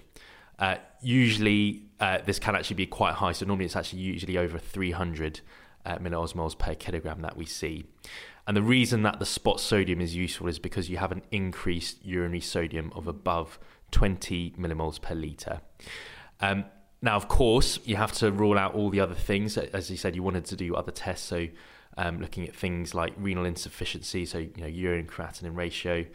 Uh, 0.60 0.76
usually, 1.02 1.88
uh, 2.00 2.20
this 2.24 2.38
can 2.38 2.56
actually 2.56 2.76
be 2.76 2.86
quite 2.86 3.16
high. 3.16 3.32
So 3.32 3.48
normally, 3.48 3.66
it's 3.66 3.76
actually 3.76 4.02
usually 4.02 4.38
over 4.38 4.60
300 4.60 5.42
uh, 5.86 5.98
milliosmoles 5.98 6.56
per 6.56 6.76
kilogram 6.76 7.22
that 7.22 7.36
we 7.36 7.46
see. 7.46 7.86
And 8.46 8.56
the 8.56 8.62
reason 8.62 9.02
that 9.04 9.18
the 9.18 9.26
spot 9.26 9.60
sodium 9.60 10.02
is 10.02 10.16
useful 10.16 10.48
is 10.48 10.60
because 10.60 10.88
you 10.88 10.98
have 10.98 11.12
an 11.12 11.24
increased 11.32 12.06
urinary 12.06 12.42
sodium 12.42 12.92
of 12.96 13.08
above 13.08 13.58
20 13.92 14.56
millimoles 14.58 15.02
per 15.02 15.16
litre. 15.16 15.62
Um, 16.40 16.66
now, 17.02 17.16
of 17.16 17.28
course, 17.28 17.80
you 17.86 17.96
have 17.96 18.12
to 18.14 18.32
rule 18.32 18.58
out 18.58 18.76
all 18.76 18.90
the 18.90 19.00
other 19.00 19.16
things. 19.16 19.58
As 19.58 19.90
you 19.90 19.98
said, 19.98 20.16
you 20.16 20.24
wanted 20.24 20.46
to 20.46 20.56
do 20.56 20.76
other 20.76 20.92
tests, 20.92 21.28
so 21.28 21.48
um, 21.98 22.20
looking 22.20 22.48
at 22.48 22.56
things 22.56 22.94
like 22.94 23.14
renal 23.18 23.46
insufficiency, 23.46 24.26
so 24.26 24.40
you 24.40 24.52
know 24.58 24.68
urine 24.68 25.08
creatinine 25.08 25.56
ratio, 25.56 26.06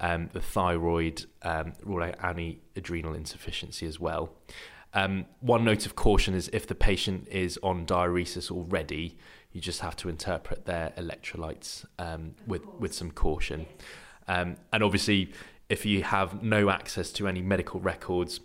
um, 0.00 0.28
the 0.32 0.40
thyroid, 0.40 1.24
um, 1.42 1.72
rule 1.82 2.02
out 2.02 2.16
any 2.22 2.60
adrenal 2.76 3.14
insufficiency 3.14 3.86
as 3.86 3.98
well. 3.98 4.34
Um, 4.92 5.26
one 5.40 5.64
note 5.64 5.86
of 5.86 5.96
caution 5.96 6.34
is 6.34 6.48
if 6.52 6.66
the 6.66 6.74
patient 6.74 7.26
is 7.28 7.58
on 7.62 7.84
diuresis 7.84 8.50
already, 8.50 9.16
you 9.52 9.60
just 9.60 9.80
have 9.80 9.96
to 9.96 10.08
interpret 10.08 10.66
their 10.66 10.92
electrolytes 10.96 11.84
um, 11.98 12.34
with 12.46 12.66
with 12.78 12.94
some 12.94 13.10
caution. 13.10 13.66
Um, 14.28 14.56
and 14.72 14.82
obviously, 14.82 15.32
if 15.74 15.84
you 15.84 16.04
have 16.04 16.40
no 16.40 16.70
access 16.70 17.10
to 17.10 17.26
any 17.26 17.42
medical 17.42 17.80
records, 17.80 18.38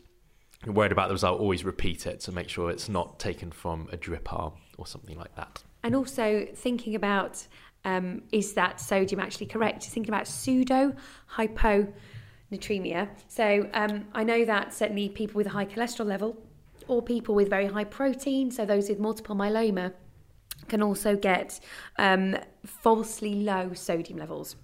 you're 0.66 0.74
worried 0.74 0.92
about 0.92 1.10
the 1.10 1.14
result, 1.14 1.40
always 1.40 1.64
repeat 1.64 2.08
it 2.08 2.20
to 2.22 2.32
make 2.32 2.50
sure 2.50 2.72
it's 2.72 2.90
not 2.90 3.20
taken 3.20 3.52
from 3.52 3.88
a 3.92 3.98
drip 3.98 4.34
arm 4.34 4.54
or 4.80 4.88
something 4.88 5.16
like 5.16 5.36
that. 5.36 5.64
And 5.84 5.96
also 5.96 6.48
thinking 6.56 6.96
about 6.96 7.46
um, 7.86 8.24
is 8.32 8.54
that 8.54 8.82
sodium 8.82 9.22
actually 9.22 9.46
correct? 9.46 9.84
Thinking 9.84 10.12
about 10.12 10.28
pseudo 10.28 10.96
hyponatremia. 11.38 13.08
So 13.28 13.70
um, 13.76 14.08
I 14.14 14.24
know 14.24 14.44
that 14.44 14.74
certainly 14.74 15.08
people 15.10 15.38
with 15.38 15.48
a 15.48 15.52
high 15.52 15.68
cholesterol 15.68 16.08
level 16.08 16.36
or 16.88 17.04
people 17.04 17.36
with 17.36 17.48
very 17.48 17.68
high 17.68 17.84
protein, 17.84 18.50
so 18.50 18.66
those 18.66 18.90
with 18.90 19.00
multiple 19.00 19.36
myeloma, 19.36 19.94
can 20.68 20.82
also 20.82 21.16
get 21.16 21.60
um, 22.00 22.36
falsely 22.66 23.36
low 23.36 23.74
sodium 23.74 24.18
levels. 24.18 24.56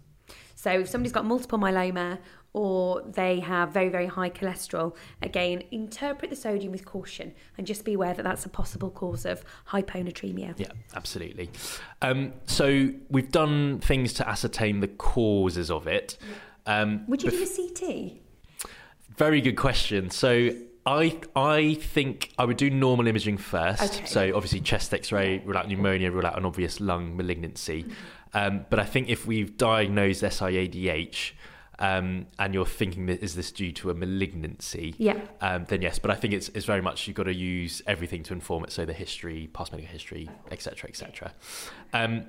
So 0.55 0.71
if 0.79 0.89
somebody's 0.89 1.11
got 1.11 1.25
multiple 1.25 1.59
myeloma 1.59 2.17
or 2.55 3.01
they 3.01 3.41
have 3.41 3.71
very, 3.71 3.89
very 3.89 4.07
high 4.07 4.29
cholesterol, 4.29 4.95
again, 5.21 5.61
interpret 5.71 6.29
the 6.29 6.37
sodium 6.37 6.71
with 6.71 6.85
caution 6.85 7.33
and 7.57 7.67
just 7.67 7.83
be 7.83 7.95
aware 7.95 8.13
that 8.13 8.23
that's 8.23 8.45
a 8.45 8.49
possible 8.49 8.89
cause 8.89 9.25
of 9.25 9.43
hyponatremia. 9.67 10.53
Yeah, 10.55 10.67
absolutely. 10.95 11.49
Um, 12.01 12.31
so 12.45 12.91
we've 13.09 13.29
done 13.29 13.79
things 13.79 14.13
to 14.13 14.29
ascertain 14.29 14.79
the 14.79 14.87
causes 14.87 15.69
of 15.69 15.85
it. 15.85 16.17
Um, 16.65 17.03
Would 17.09 17.23
you 17.23 17.31
bef- 17.31 17.57
do 17.57 17.91
a 17.91 18.07
CT? 18.07 18.71
Very 19.17 19.41
good 19.41 19.57
question. 19.57 20.09
So 20.09 20.51
I 20.85 21.19
I 21.35 21.73
think 21.73 22.31
I 22.37 22.45
would 22.45 22.57
do 22.57 22.69
normal 22.69 23.07
imaging 23.07 23.37
first. 23.37 23.95
Okay. 23.95 24.05
So 24.05 24.33
obviously 24.33 24.61
chest 24.61 24.93
X-ray, 24.93 25.39
rule 25.39 25.57
out 25.57 25.67
pneumonia, 25.67 26.09
rule 26.09 26.25
out 26.25 26.37
an 26.37 26.45
obvious 26.45 26.79
lung 26.79 27.17
malignancy. 27.17 27.85
Um, 28.33 28.65
but 28.69 28.79
I 28.79 28.85
think 28.85 29.09
if 29.09 29.27
we've 29.27 29.57
diagnosed 29.57 30.23
SIADH. 30.23 31.33
Um, 31.77 32.27
and 32.39 32.53
you're 32.53 32.65
thinking 32.65 33.09
is 33.09 33.35
this 33.35 33.51
due 33.51 33.71
to 33.73 33.89
a 33.89 33.93
malignancy? 33.93 34.95
Yeah. 34.97 35.19
Um, 35.41 35.65
then 35.67 35.81
yes, 35.81 35.99
but 35.99 36.09
I 36.11 36.15
think 36.15 36.33
it's, 36.33 36.49
it's 36.49 36.65
very 36.65 36.81
much 36.81 37.07
you've 37.07 37.17
got 37.17 37.23
to 37.23 37.33
use 37.33 37.81
everything 37.85 38.23
to 38.23 38.33
inform 38.33 38.63
it. 38.63 38.71
So 38.71 38.85
the 38.85 38.93
history, 38.93 39.49
past 39.53 39.71
medical 39.71 39.91
history, 39.91 40.29
etc., 40.51 40.89
etc. 40.89 41.33
Um, 41.93 42.25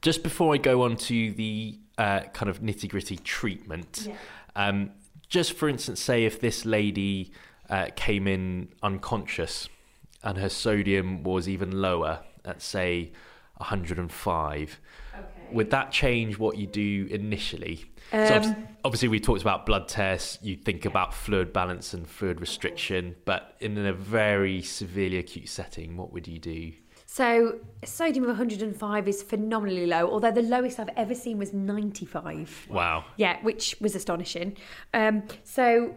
just 0.00 0.22
before 0.22 0.54
I 0.54 0.58
go 0.58 0.82
on 0.82 0.96
to 0.96 1.32
the 1.32 1.78
uh, 1.98 2.20
kind 2.32 2.48
of 2.48 2.60
nitty 2.60 2.88
gritty 2.88 3.16
treatment, 3.16 4.08
um, 4.56 4.92
just 5.28 5.52
for 5.54 5.68
instance, 5.68 6.00
say 6.00 6.24
if 6.24 6.40
this 6.40 6.64
lady 6.64 7.32
uh, 7.68 7.88
came 7.96 8.26
in 8.26 8.68
unconscious 8.82 9.68
and 10.22 10.38
her 10.38 10.48
sodium 10.48 11.22
was 11.22 11.48
even 11.48 11.70
lower 11.70 12.20
at 12.44 12.62
say 12.62 13.12
105, 13.56 14.80
would 15.50 15.70
that 15.70 15.90
change 15.92 16.38
what 16.38 16.56
you 16.56 16.66
do 16.66 17.06
initially? 17.10 17.84
So 18.12 18.36
Um, 18.36 18.68
obviously 18.84 19.08
we 19.08 19.20
talked 19.20 19.42
about 19.42 19.66
blood 19.66 19.88
tests. 19.88 20.38
You 20.42 20.56
think 20.56 20.84
about 20.84 21.14
fluid 21.14 21.52
balance 21.52 21.94
and 21.94 22.06
fluid 22.06 22.40
restriction, 22.40 23.16
but 23.24 23.56
in 23.60 23.78
a 23.78 23.92
very 23.92 24.62
severely 24.62 25.18
acute 25.18 25.48
setting, 25.48 25.96
what 25.96 26.12
would 26.12 26.28
you 26.28 26.38
do? 26.38 26.72
So 27.06 27.60
sodium 27.84 28.24
of 28.24 28.30
105 28.30 29.08
is 29.08 29.22
phenomenally 29.22 29.86
low, 29.86 30.10
although 30.10 30.30
the 30.30 30.42
lowest 30.42 30.80
I've 30.80 30.88
ever 30.96 31.14
seen 31.14 31.36
was 31.36 31.52
95. 31.52 32.68
Wow. 32.70 33.04
Yeah, 33.16 33.36
which 33.42 33.76
was 33.80 33.94
astonishing. 33.94 34.56
Um, 34.94 35.24
so 35.44 35.94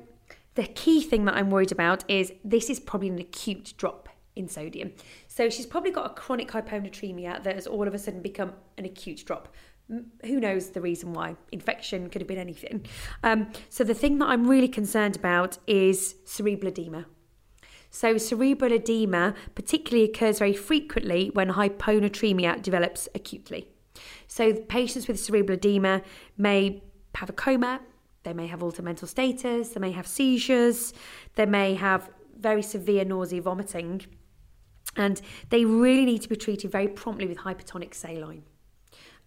the 0.55 0.63
key 0.63 1.01
thing 1.01 1.25
that 1.25 1.35
I'm 1.35 1.49
worried 1.49 1.71
about 1.71 2.03
is 2.09 2.33
this 2.43 2.69
is 2.69 2.79
probably 2.79 3.09
an 3.09 3.19
acute 3.19 3.73
drop 3.77 4.09
in 4.35 4.49
sodium. 4.49 4.91
So 5.27 5.49
she's 5.49 5.65
probably 5.65 5.91
got 5.91 6.05
a 6.05 6.13
chronic 6.13 6.49
hyponatremia 6.49 7.43
that 7.43 7.55
has 7.55 7.67
all 7.67 7.87
of 7.87 7.93
a 7.93 7.99
sudden 7.99 8.21
become 8.21 8.53
an 8.77 8.85
acute 8.85 9.23
drop. 9.25 9.47
Who 9.87 10.39
knows 10.39 10.71
the 10.71 10.81
reason 10.81 11.13
why? 11.13 11.35
Infection 11.51 12.09
could 12.09 12.21
have 12.21 12.27
been 12.27 12.39
anything. 12.39 12.85
Um, 13.23 13.51
so 13.69 13.83
the 13.83 13.93
thing 13.93 14.17
that 14.17 14.25
I'm 14.25 14.47
really 14.47 14.67
concerned 14.67 15.15
about 15.15 15.59
is 15.67 16.15
cerebral 16.25 16.71
edema. 16.71 17.05
So 17.91 18.17
cerebral 18.17 18.73
edema 18.73 19.35
particularly 19.53 20.09
occurs 20.09 20.39
very 20.39 20.53
frequently 20.53 21.29
when 21.33 21.51
hyponatremia 21.51 22.61
develops 22.61 23.07
acutely. 23.13 23.69
So 24.27 24.53
patients 24.53 25.07
with 25.07 25.19
cerebral 25.19 25.57
edema 25.57 26.01
may 26.37 26.83
have 27.15 27.29
a 27.29 27.33
coma, 27.33 27.79
they 28.23 28.33
may 28.33 28.47
have 28.47 28.63
altered 28.63 28.85
mental 28.85 29.07
status, 29.07 29.69
they 29.69 29.79
may 29.79 29.91
have 29.91 30.07
seizures, 30.07 30.93
they 31.35 31.45
may 31.45 31.75
have 31.75 32.09
very 32.37 32.63
severe 32.63 33.05
nausea, 33.05 33.41
vomiting, 33.41 34.01
and 34.97 35.21
they 35.49 35.63
really 35.63 36.05
need 36.05 36.21
to 36.23 36.29
be 36.29 36.35
treated 36.35 36.71
very 36.71 36.87
promptly 36.87 37.27
with 37.27 37.37
hypertonic 37.37 37.93
saline. 37.93 38.43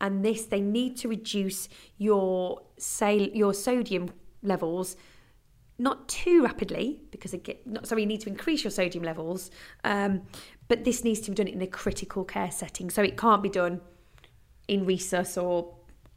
And 0.01 0.25
this, 0.25 0.47
they 0.47 0.61
need 0.61 0.97
to 0.99 1.09
reduce 1.09 1.69
your 1.97 2.63
sal- 2.77 3.33
your 3.35 3.55
sodium 3.55 4.11
levels 4.43 4.97
not 5.81 6.09
too 6.09 6.43
rapidly 6.43 7.01
because 7.13 7.33
it 7.33 7.45
get, 7.45 7.65
not 7.67 7.87
sorry 7.87 8.03
you 8.03 8.07
need 8.07 8.21
to 8.21 8.29
increase 8.29 8.65
your 8.65 8.71
sodium 8.71 9.05
levels 9.05 9.51
um, 9.85 10.23
but 10.67 10.85
this 10.85 11.05
needs 11.05 11.21
to 11.21 11.31
be 11.31 11.37
done 11.37 11.47
in 11.47 11.63
a 11.63 11.67
critical 11.67 12.25
care 12.25 12.51
setting 12.51 12.91
so 12.91 13.01
it 13.03 13.17
can't 13.17 13.43
be 13.43 13.49
done 13.49 13.81
in 14.67 14.85
resus 14.85 15.41
or 15.41 15.75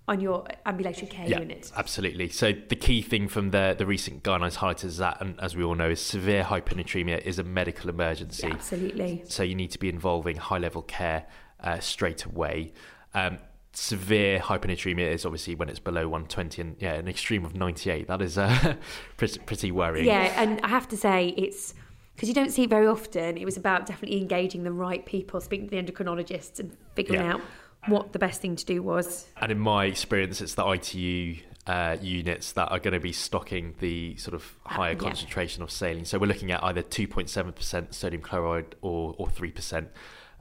on 0.07 0.19
your 0.19 0.45
ambulatory 0.65 1.07
care 1.07 1.27
Yeah, 1.27 1.39
unit 1.39 1.71
absolutely. 1.77 2.29
So 2.29 2.51
the 2.51 2.75
key 2.75 3.01
thing 3.01 3.27
from 3.27 3.51
the 3.51 3.75
the 3.77 3.85
recent 3.85 4.23
guidelines 4.23 4.57
highlighted 4.57 4.85
is 4.85 4.97
that, 4.97 5.21
and 5.21 5.39
as 5.39 5.55
we 5.55 5.63
all 5.63 5.75
know, 5.75 5.89
is 5.89 6.01
severe 6.01 6.43
hyponatremia 6.43 7.21
is 7.21 7.39
a 7.39 7.43
medical 7.43 7.89
emergency. 7.89 8.47
Yeah, 8.47 8.53
absolutely 8.55 9.23
So 9.27 9.43
you 9.43 9.55
need 9.55 9.71
to 9.71 9.79
be 9.79 9.89
involving 9.89 10.37
high 10.37 10.57
level 10.57 10.81
care 10.81 11.27
uh, 11.61 11.79
straight 11.79 12.25
away. 12.25 12.73
Um, 13.13 13.37
severe 13.73 14.39
hyponatremia 14.39 15.09
is 15.11 15.25
obviously 15.25 15.55
when 15.55 15.69
it's 15.69 15.79
below 15.79 16.07
120, 16.07 16.61
and 16.61 16.75
yeah, 16.79 16.93
an 16.93 17.07
extreme 17.07 17.45
of 17.45 17.55
98. 17.55 18.07
That 18.07 18.21
is 18.21 18.37
uh, 18.37 18.75
pretty, 19.17 19.39
pretty 19.39 19.71
worrying. 19.71 20.05
yeah 20.05 20.33
and 20.41 20.59
i 20.63 20.67
have 20.67 20.87
to 20.89 20.97
say 20.97 21.33
it's 21.37 21.73
because 22.15 22.27
you 22.27 22.35
don't 22.35 22.51
see 22.51 22.63
it 22.63 22.69
very 22.69 22.85
often 22.85 23.37
it 23.37 23.45
was 23.45 23.57
about 23.57 23.85
definitely 23.85 24.19
engaging 24.21 24.63
the 24.63 24.71
right 24.71 25.05
people 25.05 25.39
speaking 25.41 25.67
to 25.69 25.75
the 25.75 25.81
endocrinologists 25.81 26.59
and 26.59 26.75
figuring 26.95 27.21
Yeah. 27.21 27.33
out 27.35 27.41
what 27.87 28.13
the 28.13 28.19
best 28.19 28.41
thing 28.41 28.55
to 28.57 28.65
do 28.65 28.83
was 28.83 29.27
And 29.37 29.51
in 29.51 29.57
my 29.59 29.85
experience, 29.85 30.39
it's 30.41 30.53
the 30.53 30.67
ITU 30.69 31.37
uh, 31.65 31.97
units 31.99 32.51
that 32.51 32.67
are 32.71 32.77
going 32.77 32.93
to 32.93 32.99
be 32.99 33.11
stocking 33.11 33.73
the 33.79 34.15
sort 34.17 34.35
of 34.35 34.55
higher 34.65 34.91
yeah. 34.91 34.99
concentration 34.99 35.63
of 35.63 35.71
saline. 35.71 36.05
So 36.05 36.19
we're 36.19 36.27
looking 36.27 36.51
at 36.51 36.63
either 36.63 36.83
2.7% 36.83 37.93
sodium 37.93 38.21
chloride 38.21 38.75
or, 38.81 39.15
or 39.17 39.27
3%. 39.27 39.87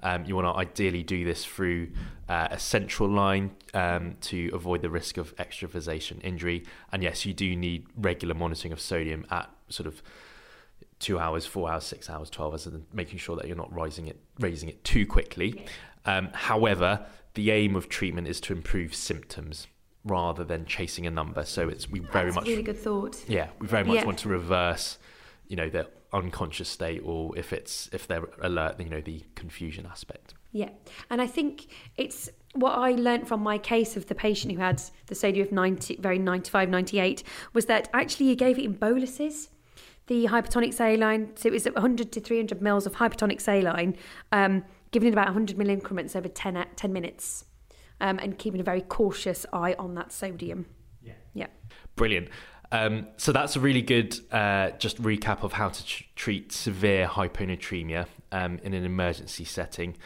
Um, 0.02 0.24
you 0.24 0.34
want 0.34 0.46
to 0.46 0.58
ideally 0.58 1.02
do 1.02 1.24
this 1.24 1.44
through 1.44 1.88
uh, 2.28 2.48
a 2.50 2.58
central 2.58 3.08
line 3.08 3.50
um, 3.74 4.16
to 4.22 4.50
avoid 4.52 4.82
the 4.82 4.90
risk 4.90 5.16
of 5.16 5.34
extravasation 5.38 6.20
injury. 6.22 6.64
And 6.92 7.02
yes, 7.02 7.26
you 7.26 7.34
do 7.34 7.54
need 7.56 7.86
regular 7.96 8.34
monitoring 8.34 8.72
of 8.72 8.80
sodium 8.80 9.26
at 9.30 9.50
sort 9.68 9.86
of 9.86 10.02
two 10.98 11.18
hours, 11.18 11.46
four 11.46 11.70
hours, 11.70 11.84
six 11.84 12.08
hours, 12.10 12.30
twelve 12.30 12.52
hours, 12.52 12.66
and 12.66 12.84
making 12.92 13.18
sure 13.18 13.36
that 13.36 13.46
you're 13.46 13.56
not 13.56 13.72
rising 13.72 14.06
it, 14.08 14.18
raising 14.38 14.68
it 14.68 14.82
too 14.84 15.06
quickly. 15.06 15.66
Um, 16.06 16.30
however, 16.32 17.06
the 17.34 17.50
aim 17.50 17.76
of 17.76 17.88
treatment 17.88 18.26
is 18.26 18.40
to 18.42 18.52
improve 18.52 18.94
symptoms 18.94 19.66
rather 20.04 20.44
than 20.44 20.64
chasing 20.64 21.06
a 21.06 21.10
number. 21.10 21.44
So 21.44 21.68
it's 21.68 21.88
we 21.90 22.00
very 22.00 22.26
That's 22.26 22.36
much, 22.36 22.46
a 22.46 22.50
really 22.50 22.62
good 22.62 22.78
thought 22.78 23.22
yeah, 23.28 23.48
we 23.58 23.66
very 23.66 23.84
much 23.84 23.96
Yeah. 23.96 24.04
want 24.06 24.18
to 24.20 24.28
reverse, 24.28 24.98
you 25.46 25.56
know, 25.56 25.68
the 25.68 25.88
unconscious 26.12 26.68
state, 26.68 27.02
or 27.04 27.36
if 27.38 27.52
it's 27.52 27.88
if 27.92 28.06
they're 28.06 28.28
alert, 28.40 28.80
you 28.80 28.88
know, 28.88 29.00
the 29.00 29.24
confusion 29.34 29.86
aspect. 29.90 30.34
Yeah, 30.52 30.70
and 31.10 31.22
I 31.22 31.26
think 31.26 31.68
it's 31.96 32.28
what 32.54 32.72
I 32.72 32.92
learnt 32.92 33.28
from 33.28 33.40
my 33.42 33.58
case 33.58 33.96
of 33.96 34.06
the 34.06 34.14
patient 34.14 34.52
who 34.52 34.58
had 34.58 34.82
the 35.06 35.14
sodium 35.14 35.46
of 35.46 35.52
90, 35.52 35.96
very 35.96 36.18
95, 36.18 36.68
98, 36.68 37.22
was 37.52 37.66
that 37.66 37.88
actually 37.92 38.26
you 38.26 38.34
gave 38.34 38.58
it 38.58 38.64
in 38.64 38.72
boluses. 38.72 39.50
The 40.08 40.26
hypertonic 40.26 40.74
saline, 40.74 41.36
so 41.36 41.48
it 41.48 41.52
was 41.52 41.66
100 41.66 42.10
to 42.10 42.20
300 42.20 42.60
mils 42.60 42.84
of 42.84 42.96
hypertonic 42.96 43.40
saline, 43.40 43.96
um, 44.32 44.64
given 44.90 45.06
in 45.06 45.12
about 45.14 45.26
100 45.26 45.56
mil 45.56 45.68
increments 45.68 46.16
over 46.16 46.26
10, 46.26 46.56
a- 46.56 46.66
10 46.74 46.92
minutes, 46.92 47.44
um, 48.00 48.18
and 48.18 48.36
keeping 48.36 48.60
a 48.60 48.64
very 48.64 48.80
cautious 48.80 49.46
eye 49.52 49.76
on 49.78 49.94
that 49.94 50.10
sodium. 50.10 50.66
Yeah. 51.00 51.12
Yeah. 51.34 51.46
Brilliant. 51.94 52.28
Um, 52.72 53.08
so 53.16 53.32
that's 53.32 53.56
a 53.56 53.60
really 53.60 53.82
good 53.82 54.18
uh, 54.30 54.70
just 54.78 55.02
recap 55.02 55.42
of 55.42 55.52
how 55.54 55.70
to 55.70 55.84
tr- 55.86 56.04
treat 56.14 56.52
severe 56.52 57.06
hyponatremia 57.06 58.06
um, 58.30 58.58
in 58.62 58.74
an 58.74 58.84
emergency 58.84 59.44
setting. 59.44 59.96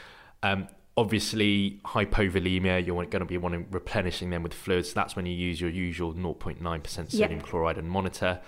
Um, 0.43 0.69
obviously, 0.97 1.81
hypovolemia, 1.85 2.85
you're 2.85 3.05
going 3.05 3.21
to 3.21 3.25
be 3.27 3.37
wanting 3.37 3.67
replenishing 3.71 4.31
them 4.31 4.43
with 4.43 4.55
fluids. 4.55 4.89
So 4.91 4.95
that's 4.95 5.15
when 5.15 5.27
you 5.27 5.35
use 5.35 5.61
your 5.61 5.71
usual 5.71 6.15
0.9% 6.15 7.11
sodium 7.11 7.31
Yep. 7.33 7.43
chloride 7.43 7.79
and 7.79 7.89
monitor. 7.89 8.41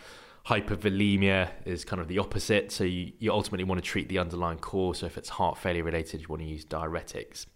Hypervolemia 0.46 1.50
is 1.64 1.84
kind 1.84 2.00
of 2.00 2.08
the 2.08 2.18
opposite. 2.18 2.70
So 2.72 2.84
you, 2.84 3.12
you 3.18 3.32
ultimately 3.32 3.64
want 3.64 3.82
to 3.82 3.88
treat 3.88 4.08
the 4.08 4.18
underlying 4.18 4.58
cause. 4.58 4.98
So 5.00 5.06
if 5.06 5.18
it's 5.18 5.28
heart 5.28 5.58
failure 5.58 5.82
related, 5.84 6.20
you 6.20 6.26
want 6.28 6.40
to 6.42 6.48
use 6.48 6.64
diuretics. 6.64 7.46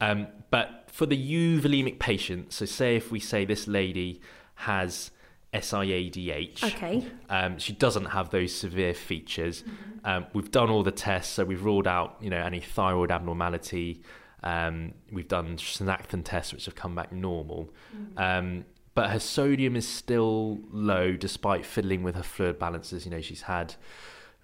Um, 0.00 0.26
but 0.50 0.84
for 0.90 1.06
the 1.06 1.16
euvolemic 1.16 1.98
patient, 1.98 2.52
so 2.52 2.64
say 2.64 2.96
if 2.96 3.12
we 3.12 3.20
say 3.20 3.44
this 3.44 3.68
lady 3.68 4.20
has 4.56 5.10
SIADH, 5.52 6.64
Okay. 6.64 7.04
um, 7.28 7.58
she 7.58 7.72
doesn't 7.72 8.06
have 8.06 8.30
those 8.30 8.54
severe 8.54 8.94
features. 8.94 9.64
Um, 10.04 10.26
we've 10.32 10.50
done 10.50 10.70
all 10.70 10.82
the 10.82 10.90
tests, 10.92 11.34
so 11.34 11.44
we've 11.44 11.64
ruled 11.64 11.86
out, 11.86 12.16
you 12.20 12.30
know, 12.30 12.38
any 12.38 12.60
thyroid 12.60 13.10
abnormality. 13.10 14.02
Um, 14.42 14.94
we've 15.12 15.28
done 15.28 15.56
Synacthen 15.58 16.24
tests, 16.24 16.52
which 16.52 16.64
have 16.64 16.74
come 16.74 16.94
back 16.94 17.12
normal. 17.12 17.70
Um, 18.16 18.64
but 18.94 19.10
her 19.10 19.20
sodium 19.20 19.76
is 19.76 19.86
still 19.86 20.58
low, 20.70 21.12
despite 21.12 21.64
fiddling 21.64 22.02
with 22.02 22.14
her 22.16 22.22
fluid 22.22 22.58
balances. 22.58 23.04
You 23.04 23.10
know, 23.10 23.20
she's 23.20 23.42
had 23.42 23.74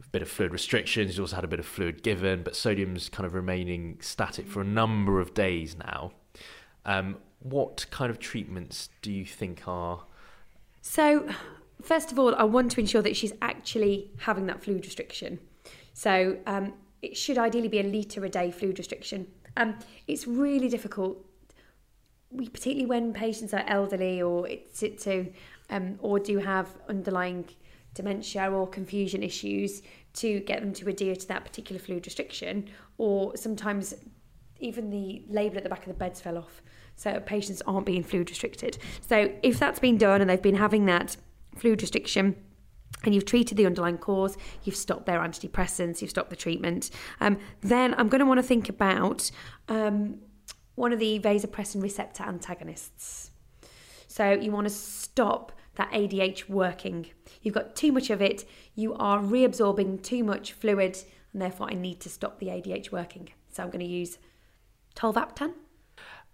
a 0.02 0.08
bit 0.10 0.22
of 0.22 0.28
fluid 0.28 0.52
restrictions. 0.52 1.10
She's 1.12 1.20
also 1.20 1.36
had 1.36 1.44
a 1.44 1.48
bit 1.48 1.58
of 1.58 1.66
fluid 1.66 2.02
given, 2.02 2.42
but 2.42 2.54
sodium's 2.54 3.08
kind 3.08 3.26
of 3.26 3.34
remaining 3.34 3.98
static 4.00 4.46
for 4.46 4.60
a 4.60 4.64
number 4.64 5.20
of 5.20 5.34
days 5.34 5.76
now. 5.76 6.12
Um, 6.86 7.16
what 7.40 7.86
kind 7.90 8.10
of 8.10 8.18
treatments 8.18 8.88
do 9.02 9.12
you 9.12 9.24
think 9.24 9.66
are 9.66 10.04
So, 10.90 11.28
first 11.82 12.12
of 12.12 12.18
all, 12.18 12.34
I 12.34 12.44
want 12.44 12.70
to 12.70 12.80
ensure 12.80 13.02
that 13.02 13.14
she's 13.14 13.34
actually 13.42 14.10
having 14.20 14.46
that 14.46 14.62
fluid 14.62 14.86
restriction. 14.86 15.38
So, 15.92 16.38
um, 16.46 16.72
it 17.02 17.14
should 17.14 17.36
ideally 17.36 17.68
be 17.68 17.80
a 17.80 17.82
litre 17.82 18.24
a 18.24 18.30
day 18.30 18.50
fluid 18.50 18.78
restriction. 18.78 19.26
Um, 19.58 19.78
it's 20.06 20.26
really 20.26 20.70
difficult, 20.70 21.22
we, 22.30 22.48
particularly 22.48 22.86
when 22.86 23.12
patients 23.12 23.52
are 23.52 23.64
elderly 23.66 24.22
or 24.22 24.48
it's 24.48 24.82
it 24.82 24.96
to, 25.00 25.30
um, 25.68 25.98
or 26.00 26.18
do 26.18 26.38
have 26.38 26.74
underlying 26.88 27.44
dementia 27.92 28.50
or 28.50 28.66
confusion 28.66 29.22
issues, 29.22 29.82
to 30.14 30.40
get 30.40 30.62
them 30.62 30.72
to 30.72 30.88
adhere 30.88 31.16
to 31.16 31.28
that 31.28 31.44
particular 31.44 31.78
fluid 31.78 32.06
restriction. 32.06 32.66
Or 32.96 33.36
sometimes 33.36 33.92
even 34.58 34.88
the 34.88 35.22
label 35.28 35.58
at 35.58 35.64
the 35.64 35.68
back 35.68 35.80
of 35.80 35.88
the 35.88 35.98
beds 35.98 36.18
fell 36.18 36.38
off. 36.38 36.62
So 36.98 37.20
patients 37.20 37.62
aren't 37.64 37.86
being 37.86 38.02
fluid 38.02 38.28
restricted. 38.28 38.76
So 39.00 39.32
if 39.44 39.60
that's 39.60 39.78
been 39.78 39.98
done 39.98 40.20
and 40.20 40.28
they've 40.28 40.42
been 40.42 40.56
having 40.56 40.86
that 40.86 41.16
fluid 41.56 41.80
restriction, 41.80 42.34
and 43.04 43.14
you've 43.14 43.24
treated 43.24 43.56
the 43.56 43.66
underlying 43.66 43.98
cause, 43.98 44.36
you've 44.64 44.74
stopped 44.74 45.06
their 45.06 45.20
antidepressants, 45.20 46.02
you've 46.02 46.10
stopped 46.10 46.30
the 46.30 46.36
treatment, 46.36 46.90
um, 47.20 47.38
then 47.60 47.94
I'm 47.96 48.08
going 48.08 48.18
to 48.18 48.26
want 48.26 48.38
to 48.38 48.42
think 48.42 48.68
about 48.68 49.30
um, 49.68 50.18
one 50.74 50.92
of 50.92 50.98
the 50.98 51.20
vasopressin 51.20 51.80
receptor 51.80 52.24
antagonists. 52.24 53.30
So 54.08 54.32
you 54.32 54.50
want 54.50 54.66
to 54.66 54.74
stop 54.74 55.52
that 55.76 55.92
ADH 55.92 56.48
working. 56.48 57.06
You've 57.42 57.54
got 57.54 57.76
too 57.76 57.92
much 57.92 58.10
of 58.10 58.20
it, 58.20 58.44
you 58.74 58.94
are 58.94 59.20
reabsorbing 59.20 60.02
too 60.02 60.24
much 60.24 60.52
fluid, 60.52 60.98
and 61.32 61.40
therefore 61.40 61.68
I 61.70 61.74
need 61.74 62.00
to 62.00 62.08
stop 62.08 62.40
the 62.40 62.46
ADH 62.46 62.90
working. 62.90 63.28
So 63.52 63.62
I'm 63.62 63.70
going 63.70 63.84
to 63.84 63.86
use 63.86 64.18
tolvaptan. 64.96 65.52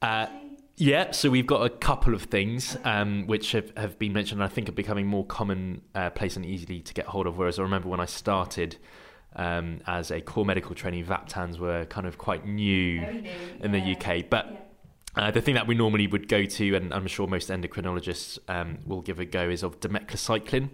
Uh, 0.05 0.27
yeah, 0.77 1.13
so 1.13 1.31
we've 1.31 1.47
got 1.47 1.65
a 1.65 1.71
couple 1.71 2.13
of 2.13 2.25
things 2.25 2.77
um, 2.85 3.27
which 3.27 3.53
have, 3.53 3.73
have 3.75 3.99
been 3.99 4.13
mentioned, 4.13 4.43
and 4.43 4.51
I 4.51 4.53
think 4.53 4.69
are 4.69 4.73
becoming 4.73 5.07
more 5.07 5.25
common 5.25 5.81
uh, 5.95 6.11
place 6.11 6.37
and 6.37 6.45
easily 6.45 6.81
to 6.81 6.93
get 6.93 7.07
hold 7.07 7.27
of. 7.27 7.39
Whereas 7.39 7.59
I 7.59 7.63
remember 7.63 7.89
when 7.89 8.01
I 8.01 8.05
started 8.05 8.77
um, 9.35 9.81
as 9.87 10.11
a 10.11 10.21
core 10.21 10.45
medical 10.45 10.75
trainee, 10.75 11.03
Vaptans 11.03 11.59
were 11.59 11.87
kind 11.87 12.07
of 12.07 12.19
quite 12.19 12.47
new 12.47 13.01
in 13.61 13.73
the 13.73 13.97
UK. 13.97 14.29
But 14.29 14.69
uh, 15.17 15.31
the 15.31 15.41
thing 15.41 15.55
that 15.55 15.67
we 15.67 15.75
normally 15.75 16.07
would 16.07 16.29
go 16.29 16.45
to, 16.45 16.75
and 16.75 16.93
I'm 16.93 17.07
sure 17.07 17.27
most 17.27 17.49
endocrinologists 17.49 18.39
um, 18.49 18.81
will 18.85 19.01
give 19.01 19.21
a 19.21 19.25
go, 19.25 19.49
is 19.49 19.63
of 19.63 19.81
demeclocycline. 19.81 20.69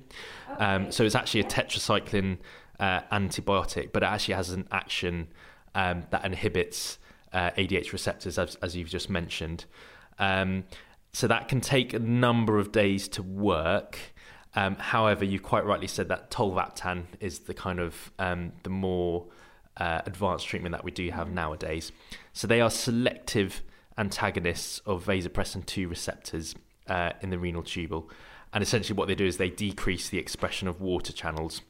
Um, 0.59 0.91
so 0.91 1.05
it's 1.05 1.15
actually 1.15 1.43
a 1.43 1.45
tetracycline 1.45 2.39
uh, 2.81 3.03
antibiotic, 3.13 3.93
but 3.93 4.03
it 4.03 4.07
actually 4.07 4.35
has 4.35 4.51
an 4.51 4.67
action 4.73 5.29
um, 5.77 6.03
that 6.11 6.25
inhibits 6.25 6.99
uh, 7.33 7.51
ADH 7.51 7.93
receptors, 7.93 8.39
as, 8.39 8.57
as 8.57 8.77
you've 8.77 8.89
just 8.89 9.11
mentioned. 9.11 9.65
Um, 10.19 10.65
so 11.13 11.27
that 11.27 11.49
can 11.49 11.61
take 11.61 11.93
a 11.93 11.99
number 11.99 12.59
of 12.59 12.73
days 12.73 13.09
to 13.09 13.23
work. 13.23 13.99
Um, 14.55 14.77
however, 14.77 15.25
you 15.25 15.41
quite 15.41 15.65
rightly 15.65 15.87
said 15.87 16.09
that 16.09 16.31
tolvaptan 16.31 17.05
is 17.21 17.41
the 17.41 17.55
kind 17.55 17.79
of 17.79 18.13
um, 18.19 18.53
the 18.63 18.71
more 18.71 19.27
uh, 19.77 20.03
advanced 20.07 20.47
treatment 20.47 20.73
that 20.73 20.85
we 20.85 20.91
do 20.91 21.11
have 21.11 21.31
nowadays. 21.31 21.93
So 22.33 22.47
they 22.47 22.61
are 22.61 22.71
selective 22.71 23.63
antagonists 23.97 24.81
of 24.87 25.05
vasopressin 25.05 25.67
2 25.67 25.89
receptors 25.89 26.55
uh, 26.87 27.13
in 27.21 27.31
the 27.31 27.39
renal 27.39 27.63
tubule. 27.63 28.09
And 28.53 28.63
essentially, 28.63 28.97
what 28.97 29.07
they 29.07 29.15
do 29.15 29.27
is 29.27 29.37
they 29.37 29.51
decrease 29.51 30.09
the 30.09 30.19
expression 30.19 30.67
of 30.67 30.81
water 30.81 31.13
channels. 31.13 31.63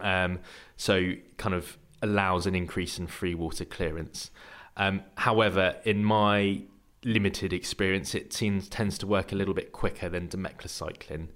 Um, 0.00 0.40
so, 0.76 1.12
kind 1.36 1.54
of 1.54 1.78
allows 2.02 2.46
an 2.46 2.54
increase 2.54 2.98
in 2.98 3.06
free 3.06 3.34
water 3.34 3.64
clearance. 3.64 4.30
Um, 4.76 5.02
however, 5.16 5.76
in 5.84 6.04
my 6.04 6.62
limited 7.04 7.52
experience, 7.52 8.14
it 8.14 8.30
tends, 8.30 8.68
tends 8.68 8.98
to 8.98 9.06
work 9.06 9.32
a 9.32 9.34
little 9.34 9.54
bit 9.54 9.72
quicker 9.72 10.08
than 10.08 10.28
demeclocycline 10.28 11.28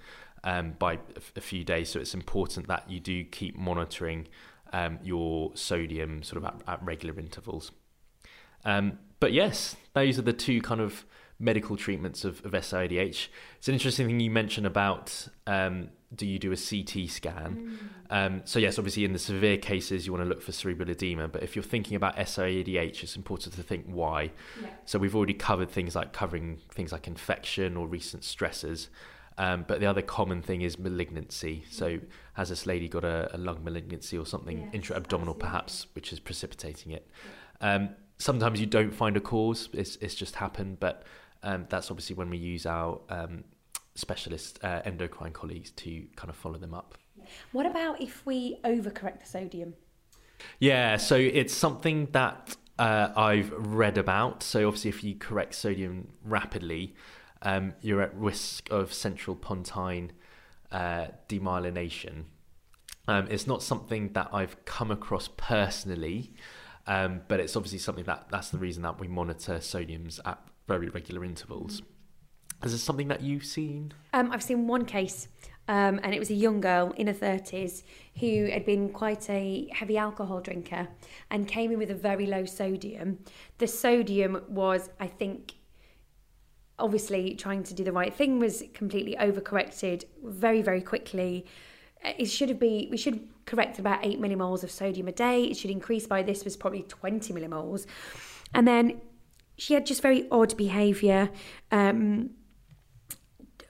um, 0.44 0.74
by 0.78 0.94
a, 0.94 0.98
a 1.36 1.40
few 1.40 1.64
days. 1.64 1.90
So, 1.90 2.00
it's 2.00 2.14
important 2.14 2.68
that 2.68 2.88
you 2.90 3.00
do 3.00 3.24
keep 3.24 3.56
monitoring 3.56 4.28
um, 4.72 4.98
your 5.02 5.52
sodium 5.54 6.22
sort 6.22 6.42
of 6.42 6.44
at, 6.44 6.60
at 6.66 6.82
regular 6.84 7.18
intervals. 7.18 7.70
Um, 8.64 8.98
but 9.20 9.32
yes, 9.32 9.76
those 9.94 10.18
are 10.18 10.22
the 10.22 10.32
two 10.32 10.60
kind 10.60 10.80
of 10.80 11.04
medical 11.38 11.76
treatments 11.76 12.24
of, 12.24 12.44
of 12.44 12.52
SIADH. 12.52 13.28
It's 13.58 13.68
an 13.68 13.74
interesting 13.74 14.06
thing 14.06 14.20
you 14.20 14.30
mentioned 14.30 14.66
about 14.66 15.28
um, 15.46 15.90
do 16.16 16.26
you 16.26 16.38
do 16.38 16.52
a 16.52 16.56
CT 16.56 17.08
scan? 17.08 17.78
Mm. 18.10 18.16
Um, 18.16 18.42
so 18.44 18.58
yes, 18.58 18.78
obviously 18.78 19.04
in 19.04 19.12
the 19.12 19.18
severe 19.18 19.56
cases 19.56 20.06
you 20.06 20.12
want 20.12 20.24
to 20.24 20.28
look 20.28 20.42
for 20.42 20.52
cerebral 20.52 20.90
edema, 20.90 21.28
but 21.28 21.42
if 21.42 21.56
you're 21.56 21.62
thinking 21.62 21.96
about 21.96 22.16
SIADH, 22.16 23.02
it's 23.02 23.16
important 23.16 23.54
to 23.54 23.62
think 23.62 23.86
why. 23.86 24.30
Yeah. 24.60 24.68
So 24.84 24.98
we've 24.98 25.16
already 25.16 25.34
covered 25.34 25.70
things 25.70 25.96
like 25.96 26.12
covering 26.12 26.60
things 26.70 26.92
like 26.92 27.06
infection 27.06 27.76
or 27.76 27.86
recent 27.86 28.24
stresses. 28.24 28.88
Um, 29.36 29.64
but 29.66 29.80
the 29.80 29.86
other 29.86 30.02
common 30.02 30.42
thing 30.42 30.62
is 30.62 30.78
malignancy. 30.78 31.64
So, 31.68 31.98
mm. 31.98 32.02
has 32.34 32.50
this 32.50 32.66
lady 32.66 32.88
got 32.88 33.04
a, 33.04 33.34
a 33.34 33.38
lung 33.38 33.64
malignancy 33.64 34.16
or 34.16 34.26
something 34.26 34.60
yes, 34.60 34.70
intra-abdominal, 34.72 35.34
perhaps, 35.34 35.88
which 35.94 36.12
is 36.12 36.20
precipitating 36.20 36.92
it? 36.92 37.10
Um, 37.60 37.90
sometimes 38.18 38.60
you 38.60 38.66
don't 38.66 38.94
find 38.94 39.16
a 39.16 39.20
cause; 39.20 39.68
it's, 39.72 39.96
it's 39.96 40.14
just 40.14 40.36
happened. 40.36 40.78
But 40.78 41.02
um, 41.42 41.66
that's 41.68 41.90
obviously 41.90 42.14
when 42.14 42.30
we 42.30 42.38
use 42.38 42.64
our 42.64 43.00
um, 43.08 43.42
specialist 43.94 44.58
uh, 44.62 44.82
endocrine 44.84 45.32
colleagues 45.32 45.70
to 45.70 46.06
kind 46.16 46.30
of 46.30 46.36
follow 46.36 46.58
them 46.58 46.74
up. 46.74 46.96
What 47.52 47.66
about 47.66 48.00
if 48.00 48.24
we 48.26 48.58
overcorrect 48.64 49.20
the 49.20 49.26
sodium? 49.26 49.74
Yeah, 50.58 50.96
so 50.96 51.16
it's 51.16 51.54
something 51.54 52.08
that 52.12 52.56
uh, 52.78 53.10
I've 53.16 53.52
read 53.52 53.98
about. 53.98 54.42
So 54.42 54.66
obviously, 54.66 54.90
if 54.90 55.04
you 55.04 55.14
correct 55.14 55.54
sodium 55.54 56.08
rapidly, 56.24 56.94
um, 57.42 57.74
you're 57.80 58.02
at 58.02 58.14
risk 58.14 58.68
of 58.70 58.92
central 58.92 59.36
pontine 59.36 60.12
uh, 60.72 61.06
demyelination. 61.28 62.24
Um, 63.06 63.26
it's 63.30 63.46
not 63.46 63.62
something 63.62 64.12
that 64.14 64.30
I've 64.32 64.64
come 64.64 64.90
across 64.90 65.28
personally, 65.36 66.32
um, 66.86 67.20
but 67.28 67.38
it's 67.38 67.54
obviously 67.54 67.78
something 67.78 68.04
that 68.04 68.26
that's 68.30 68.48
the 68.48 68.58
reason 68.58 68.82
that 68.82 68.98
we 68.98 69.08
monitor 69.08 69.56
sodiums 69.56 70.18
at 70.24 70.38
very 70.66 70.88
regular 70.88 71.24
intervals. 71.24 71.82
Is 72.64 72.72
this 72.72 72.82
something 72.82 73.08
that 73.08 73.20
you've 73.20 73.44
seen? 73.44 73.92
Um, 74.12 74.30
I've 74.32 74.42
seen 74.42 74.66
one 74.66 74.86
case, 74.86 75.28
um, 75.68 76.00
and 76.02 76.14
it 76.14 76.18
was 76.18 76.30
a 76.30 76.34
young 76.34 76.60
girl 76.60 76.92
in 76.96 77.06
her 77.08 77.12
30s 77.12 77.82
who 78.20 78.46
had 78.46 78.64
been 78.64 78.88
quite 78.88 79.28
a 79.28 79.68
heavy 79.72 79.98
alcohol 79.98 80.40
drinker 80.40 80.88
and 81.30 81.46
came 81.46 81.72
in 81.72 81.78
with 81.78 81.90
a 81.90 81.94
very 81.94 82.26
low 82.26 82.46
sodium. 82.46 83.18
The 83.58 83.66
sodium 83.66 84.42
was, 84.48 84.88
I 84.98 85.08
think, 85.08 85.54
obviously 86.78 87.34
trying 87.34 87.62
to 87.64 87.74
do 87.74 87.84
the 87.84 87.92
right 87.92 88.12
thing 88.12 88.38
was 88.38 88.64
completely 88.72 89.14
overcorrected 89.16 90.04
very, 90.24 90.62
very 90.62 90.80
quickly. 90.80 91.44
It 92.02 92.26
should 92.26 92.48
have 92.48 92.58
been, 92.58 92.88
we 92.90 92.96
should 92.96 93.28
correct 93.44 93.78
about 93.78 94.04
8 94.04 94.20
millimoles 94.20 94.64
of 94.64 94.70
sodium 94.70 95.06
a 95.08 95.12
day. 95.12 95.44
It 95.44 95.56
should 95.56 95.70
increase 95.70 96.06
by 96.06 96.22
this 96.22 96.44
was 96.44 96.56
probably 96.56 96.82
20 96.82 97.32
millimoles. 97.32 97.86
And 98.54 98.66
then 98.66 99.02
she 99.56 99.74
had 99.74 99.86
just 99.86 100.02
very 100.02 100.28
odd 100.30 100.56
behaviour. 100.56 101.30
Um, 101.70 102.30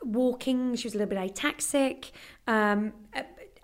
walking, 0.05 0.77
she 0.77 0.87
was 0.87 0.95
a 0.95 0.99
little 0.99 1.15
bit 1.15 1.35
ataxic. 1.35 2.11
Um, 2.47 2.93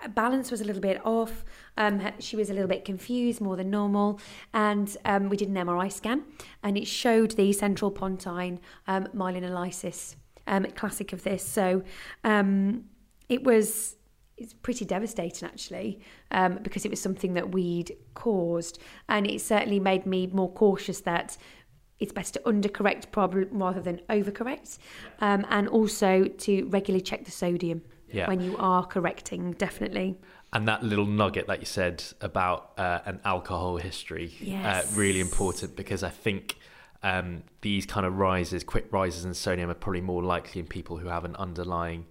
balance 0.09 0.51
was 0.51 0.61
a 0.61 0.65
little 0.65 0.83
bit 0.83 1.05
off. 1.05 1.45
Um, 1.77 2.01
she 2.19 2.37
was 2.37 2.51
a 2.51 2.55
little 2.55 2.69
bit 2.69 2.85
confused, 2.85 3.41
more 3.41 3.57
than 3.57 3.71
normal. 3.71 4.21
And 4.55 4.95
um, 5.05 5.29
we 5.29 5.37
did 5.37 5.49
an 5.49 5.55
MRI 5.55 5.93
scan, 5.93 6.25
and 6.63 6.77
it 6.77 6.87
showed 6.87 7.33
the 7.33 7.53
central 7.53 7.91
pontine 7.91 8.61
um, 8.87 9.07
myelinolysis, 9.15 10.17
um, 10.47 10.67
classic 10.75 11.13
of 11.13 11.23
this. 11.23 11.45
So 11.45 11.83
um, 12.25 12.85
it 13.29 13.45
was 13.45 13.97
it's 14.37 14.55
pretty 14.55 14.87
devastating 14.87 15.47
actually 15.47 16.01
um, 16.31 16.59
because 16.63 16.87
it 16.87 16.91
was 16.91 16.99
something 16.99 17.35
that 17.35 17.53
we'd 17.53 17.95
caused 18.15 18.79
and 19.07 19.27
it 19.27 19.39
certainly 19.39 19.79
made 19.79 20.07
me 20.07 20.27
more 20.29 20.51
cautious 20.51 21.01
that 21.01 21.37
it's 22.01 22.13
best 22.13 22.35
to 22.35 22.41
undercorrect 22.41 23.11
problem 23.11 23.49
rather 23.53 23.81
than 23.81 24.01
overcorrect, 24.09 24.79
um, 25.21 25.47
and 25.51 25.69
also 25.69 26.25
to 26.25 26.65
regularly 26.67 27.03
check 27.03 27.25
the 27.25 27.31
sodium 27.31 27.83
yeah. 28.09 28.27
when 28.29 28.41
you 28.41 28.57
are 28.59 28.85
correcting. 28.87 29.53
Definitely. 29.53 30.17
And 30.53 30.67
that 30.67 30.83
little 30.83 31.07
nugget 31.07 31.47
that 31.47 31.61
you 31.61 31.67
said 31.67 32.03
about 32.21 32.73
uh, 32.77 33.01
an 33.05 33.21
alcohol 33.25 33.77
history, 33.77 34.33
uh, 34.41 34.45
yes. 34.45 34.85
uh, 34.85 34.97
really 34.99 35.21
important 35.21 35.77
because 35.77 36.03
I 36.03 36.09
think 36.09 36.57
um, 37.03 37.45
these 37.61 37.87
kind 37.87 38.05
of 38.05 38.17
rises, 38.19 38.65
quick 38.65 38.87
rises 38.91 39.25
in 39.25 39.33
sodium, 39.35 39.71
are 39.71 39.75
probably 39.75 40.01
more 40.01 40.23
likely 40.23 40.61
in 40.61 40.67
people 40.67 40.97
who 40.97 41.09
have 41.09 41.25
an 41.25 41.37
underlying 41.37 42.07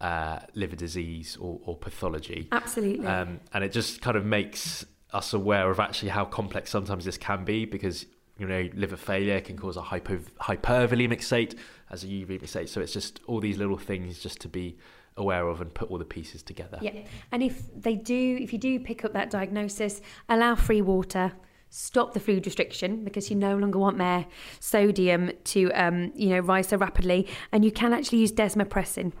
uh, 0.00 0.40
liver 0.54 0.76
disease 0.76 1.36
or, 1.40 1.60
or 1.64 1.76
pathology. 1.76 2.48
Absolutely. 2.50 3.06
Um, 3.06 3.40
and 3.52 3.62
it 3.62 3.70
just 3.70 4.02
kind 4.02 4.16
of 4.16 4.24
makes 4.24 4.84
us 5.12 5.32
aware 5.32 5.70
of 5.70 5.78
actually 5.78 6.08
how 6.08 6.24
complex 6.24 6.70
sometimes 6.70 7.04
this 7.04 7.16
can 7.16 7.44
be 7.44 7.64
because 7.64 8.06
you 8.38 8.46
know, 8.46 8.68
liver 8.74 8.96
failure 8.96 9.40
can 9.40 9.56
cause 9.56 9.76
a 9.76 9.82
hypo, 9.82 10.18
hypervolemic 10.40 11.22
state 11.22 11.54
as 11.90 12.04
a 12.04 12.06
uremic 12.06 12.48
state. 12.48 12.68
So 12.68 12.80
it's 12.80 12.92
just 12.92 13.20
all 13.26 13.40
these 13.40 13.58
little 13.58 13.78
things 13.78 14.18
just 14.18 14.40
to 14.40 14.48
be 14.48 14.76
aware 15.16 15.46
of 15.46 15.60
and 15.60 15.72
put 15.72 15.90
all 15.90 15.98
the 15.98 16.04
pieces 16.04 16.42
together. 16.42 16.78
Yeah. 16.80 17.04
And 17.30 17.42
if 17.42 17.62
they 17.74 17.94
do, 17.94 18.38
if 18.40 18.52
you 18.52 18.58
do 18.58 18.80
pick 18.80 19.04
up 19.04 19.12
that 19.12 19.30
diagnosis, 19.30 20.00
allow 20.28 20.54
free 20.56 20.82
water. 20.82 21.32
Stop 21.70 22.14
the 22.14 22.20
food 22.20 22.46
restriction 22.46 23.04
because 23.04 23.30
you 23.30 23.36
no 23.36 23.56
longer 23.56 23.78
want 23.78 23.98
their 23.98 24.26
sodium 24.60 25.32
to, 25.44 25.72
um, 25.72 26.12
you 26.14 26.30
know, 26.30 26.38
rise 26.40 26.68
so 26.68 26.76
rapidly. 26.76 27.28
And 27.50 27.64
you 27.64 27.72
can 27.72 27.92
actually 27.92 28.18
use 28.18 28.32
desmopressin, 28.32 29.12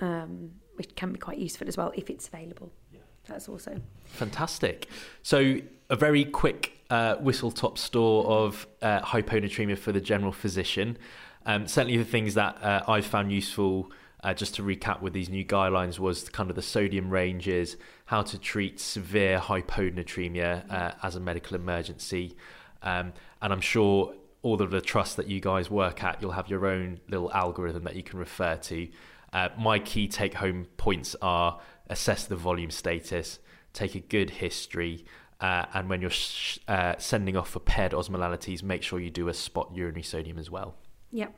um, 0.00 0.52
which 0.76 0.94
can 0.94 1.12
be 1.12 1.18
quite 1.18 1.38
useful 1.38 1.68
as 1.68 1.76
well 1.76 1.92
if 1.94 2.08
it's 2.08 2.28
available. 2.28 2.72
Yeah. 2.92 3.00
That's 3.26 3.48
also 3.48 3.80
fantastic. 4.06 4.88
So 5.22 5.60
a 5.90 5.96
very 5.96 6.24
quick 6.24 6.72
uh, 6.90 7.16
whistle 7.16 7.50
top 7.50 7.78
store 7.78 8.26
of 8.26 8.66
uh, 8.82 9.00
hyponatremia 9.00 9.78
for 9.78 9.92
the 9.92 10.00
general 10.00 10.32
physician. 10.32 10.98
Um, 11.46 11.66
certainly, 11.66 11.96
the 11.96 12.04
things 12.04 12.34
that 12.34 12.62
uh, 12.62 12.84
I've 12.86 13.06
found 13.06 13.32
useful, 13.32 13.90
uh, 14.22 14.34
just 14.34 14.54
to 14.56 14.62
recap 14.62 15.00
with 15.00 15.12
these 15.12 15.28
new 15.28 15.44
guidelines, 15.44 15.98
was 15.98 16.28
kind 16.28 16.50
of 16.50 16.56
the 16.56 16.62
sodium 16.62 17.10
ranges, 17.10 17.76
how 18.06 18.22
to 18.22 18.38
treat 18.38 18.80
severe 18.80 19.38
hyponatremia 19.38 20.70
uh, 20.70 20.92
as 21.02 21.16
a 21.16 21.20
medical 21.20 21.56
emergency. 21.56 22.36
Um, 22.82 23.12
and 23.40 23.52
I'm 23.52 23.60
sure 23.60 24.14
all 24.42 24.60
of 24.60 24.70
the 24.70 24.80
trust 24.80 25.16
that 25.16 25.26
you 25.26 25.40
guys 25.40 25.70
work 25.70 26.04
at, 26.04 26.20
you'll 26.20 26.32
have 26.32 26.48
your 26.48 26.66
own 26.66 27.00
little 27.08 27.32
algorithm 27.32 27.84
that 27.84 27.96
you 27.96 28.02
can 28.02 28.18
refer 28.18 28.56
to. 28.56 28.88
Uh, 29.32 29.48
my 29.58 29.78
key 29.78 30.06
take 30.06 30.34
home 30.34 30.66
points 30.76 31.16
are 31.20 31.60
assess 31.88 32.26
the 32.26 32.36
volume 32.36 32.70
status, 32.70 33.38
take 33.72 33.94
a 33.94 34.00
good 34.00 34.30
history, 34.30 35.04
uh, 35.40 35.66
and 35.74 35.88
when 35.88 36.00
you're 36.00 36.10
sh- 36.10 36.58
uh, 36.68 36.94
sending 36.98 37.36
off 37.36 37.50
for 37.50 37.60
paired 37.60 37.92
osmolality, 37.92 38.60
make 38.62 38.82
sure 38.82 38.98
you 38.98 39.10
do 39.10 39.28
a 39.28 39.34
spot 39.34 39.70
urinary 39.74 40.02
sodium 40.02 40.38
as 40.38 40.50
well. 40.50 40.74
Yeah. 41.10 41.28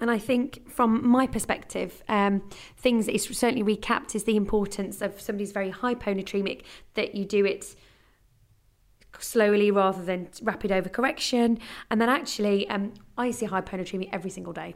And 0.00 0.10
I 0.10 0.18
think 0.18 0.68
from 0.68 1.06
my 1.06 1.26
perspective, 1.26 2.02
um, 2.08 2.42
things 2.76 3.06
that 3.06 3.14
is 3.14 3.24
certainly 3.24 3.62
recapped 3.76 4.14
is 4.14 4.24
the 4.24 4.36
importance 4.36 5.00
of 5.00 5.20
somebody's 5.20 5.52
very 5.52 5.70
hyponatremic, 5.70 6.62
that 6.94 7.14
you 7.14 7.24
do 7.24 7.44
it 7.44 7.76
slowly 9.18 9.70
rather 9.70 10.02
than 10.02 10.28
rapid 10.42 10.70
overcorrection. 10.70 11.60
And 11.90 12.00
then 12.00 12.08
actually, 12.08 12.68
um, 12.68 12.94
I 13.16 13.30
see 13.30 13.46
hyponatremia 13.46 14.08
every 14.12 14.30
single 14.30 14.52
day 14.52 14.74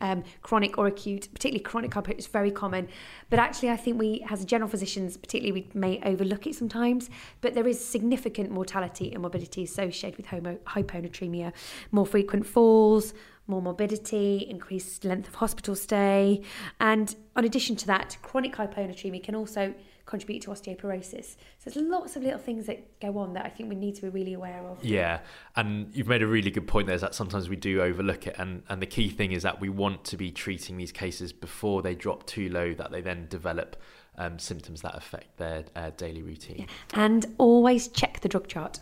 um, 0.00 0.24
chronic 0.42 0.78
or 0.78 0.86
acute, 0.86 1.28
particularly 1.32 1.62
chronic 1.62 1.94
hypo 1.94 2.12
is 2.12 2.26
very 2.26 2.50
common. 2.50 2.88
But 3.30 3.38
actually, 3.38 3.70
I 3.70 3.76
think 3.76 3.98
we, 3.98 4.24
as 4.30 4.44
general 4.44 4.68
physicians, 4.68 5.16
particularly, 5.16 5.68
we 5.72 5.78
may 5.78 6.00
overlook 6.04 6.46
it 6.46 6.54
sometimes. 6.54 7.10
But 7.40 7.54
there 7.54 7.66
is 7.66 7.84
significant 7.84 8.50
mortality 8.50 9.12
and 9.12 9.22
morbidity 9.22 9.64
associated 9.64 10.16
with 10.16 10.26
homo, 10.26 10.56
hyponatremia, 10.66 11.52
more 11.90 12.06
frequent 12.06 12.46
falls, 12.46 13.14
more 13.48 13.62
morbidity, 13.62 14.46
increased 14.48 15.04
length 15.04 15.28
of 15.28 15.34
hospital 15.36 15.74
stay. 15.74 16.42
And 16.78 17.14
in 17.36 17.44
addition 17.44 17.76
to 17.76 17.86
that, 17.86 18.16
chronic 18.22 18.54
hyponatremia 18.54 19.24
can 19.24 19.34
also 19.34 19.74
contribute 20.08 20.42
to 20.42 20.50
osteoporosis. 20.50 21.36
So 21.58 21.70
there's 21.70 21.76
lots 21.76 22.16
of 22.16 22.22
little 22.22 22.38
things 22.38 22.66
that 22.66 22.98
go 23.00 23.18
on 23.18 23.34
that 23.34 23.44
I 23.44 23.50
think 23.50 23.68
we 23.68 23.74
need 23.74 23.94
to 23.96 24.02
be 24.02 24.08
really 24.08 24.32
aware 24.34 24.60
of. 24.66 24.82
Yeah, 24.82 25.20
and 25.54 25.94
you've 25.94 26.08
made 26.08 26.22
a 26.22 26.26
really 26.26 26.50
good 26.50 26.66
point 26.66 26.86
there 26.86 26.96
is 26.96 27.02
that 27.02 27.14
sometimes 27.14 27.48
we 27.48 27.56
do 27.56 27.82
overlook 27.82 28.26
it 28.26 28.34
and, 28.38 28.62
and 28.68 28.80
the 28.80 28.86
key 28.86 29.10
thing 29.10 29.32
is 29.32 29.42
that 29.42 29.60
we 29.60 29.68
want 29.68 30.04
to 30.04 30.16
be 30.16 30.30
treating 30.30 30.78
these 30.78 30.92
cases 30.92 31.32
before 31.32 31.82
they 31.82 31.94
drop 31.94 32.26
too 32.26 32.48
low 32.48 32.72
that 32.74 32.90
they 32.90 33.02
then 33.02 33.26
develop 33.28 33.76
um, 34.16 34.38
symptoms 34.38 34.82
that 34.82 34.96
affect 34.96 35.36
their 35.36 35.64
uh, 35.76 35.90
daily 35.96 36.22
routine. 36.22 36.60
Yeah. 36.60 37.04
And 37.04 37.26
always 37.38 37.88
check 37.88 38.20
the 38.20 38.28
drug 38.28 38.48
chart. 38.48 38.80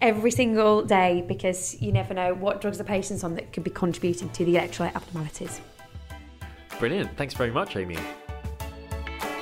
Every 0.00 0.30
single 0.30 0.82
day 0.82 1.24
because 1.26 1.80
you 1.80 1.90
never 1.92 2.14
know 2.14 2.34
what 2.34 2.60
drugs 2.60 2.78
the 2.78 2.84
patient's 2.84 3.24
on 3.24 3.34
that 3.34 3.52
could 3.52 3.64
be 3.64 3.70
contributing 3.70 4.28
to 4.30 4.44
the 4.44 4.54
electrolyte 4.54 4.94
abnormalities. 4.94 5.60
Brilliant. 6.78 7.16
Thanks 7.16 7.34
very 7.34 7.50
much, 7.50 7.76
Amy. 7.76 7.98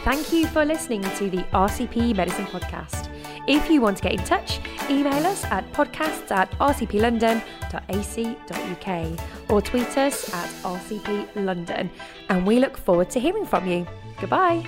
Thank 0.04 0.32
you 0.32 0.46
for 0.46 0.64
listening 0.64 1.02
to 1.02 1.28
the 1.28 1.42
RCP 1.52 2.16
Medicine 2.16 2.46
Podcast. 2.46 3.10
If 3.46 3.70
you 3.70 3.80
want 3.80 3.98
to 3.98 4.02
get 4.02 4.12
in 4.12 4.24
touch, 4.24 4.60
email 4.90 5.26
us 5.26 5.44
at 5.46 5.70
podcasts 5.72 6.30
at 6.30 6.50
rcplondon.ac.uk 6.52 9.50
or 9.50 9.62
tweet 9.62 9.98
us 9.98 10.34
at 10.34 10.48
rcplondon. 10.62 11.90
And 12.28 12.46
we 12.46 12.58
look 12.58 12.76
forward 12.76 13.10
to 13.10 13.20
hearing 13.20 13.46
from 13.46 13.66
you. 13.66 13.86
Goodbye. 14.20 14.66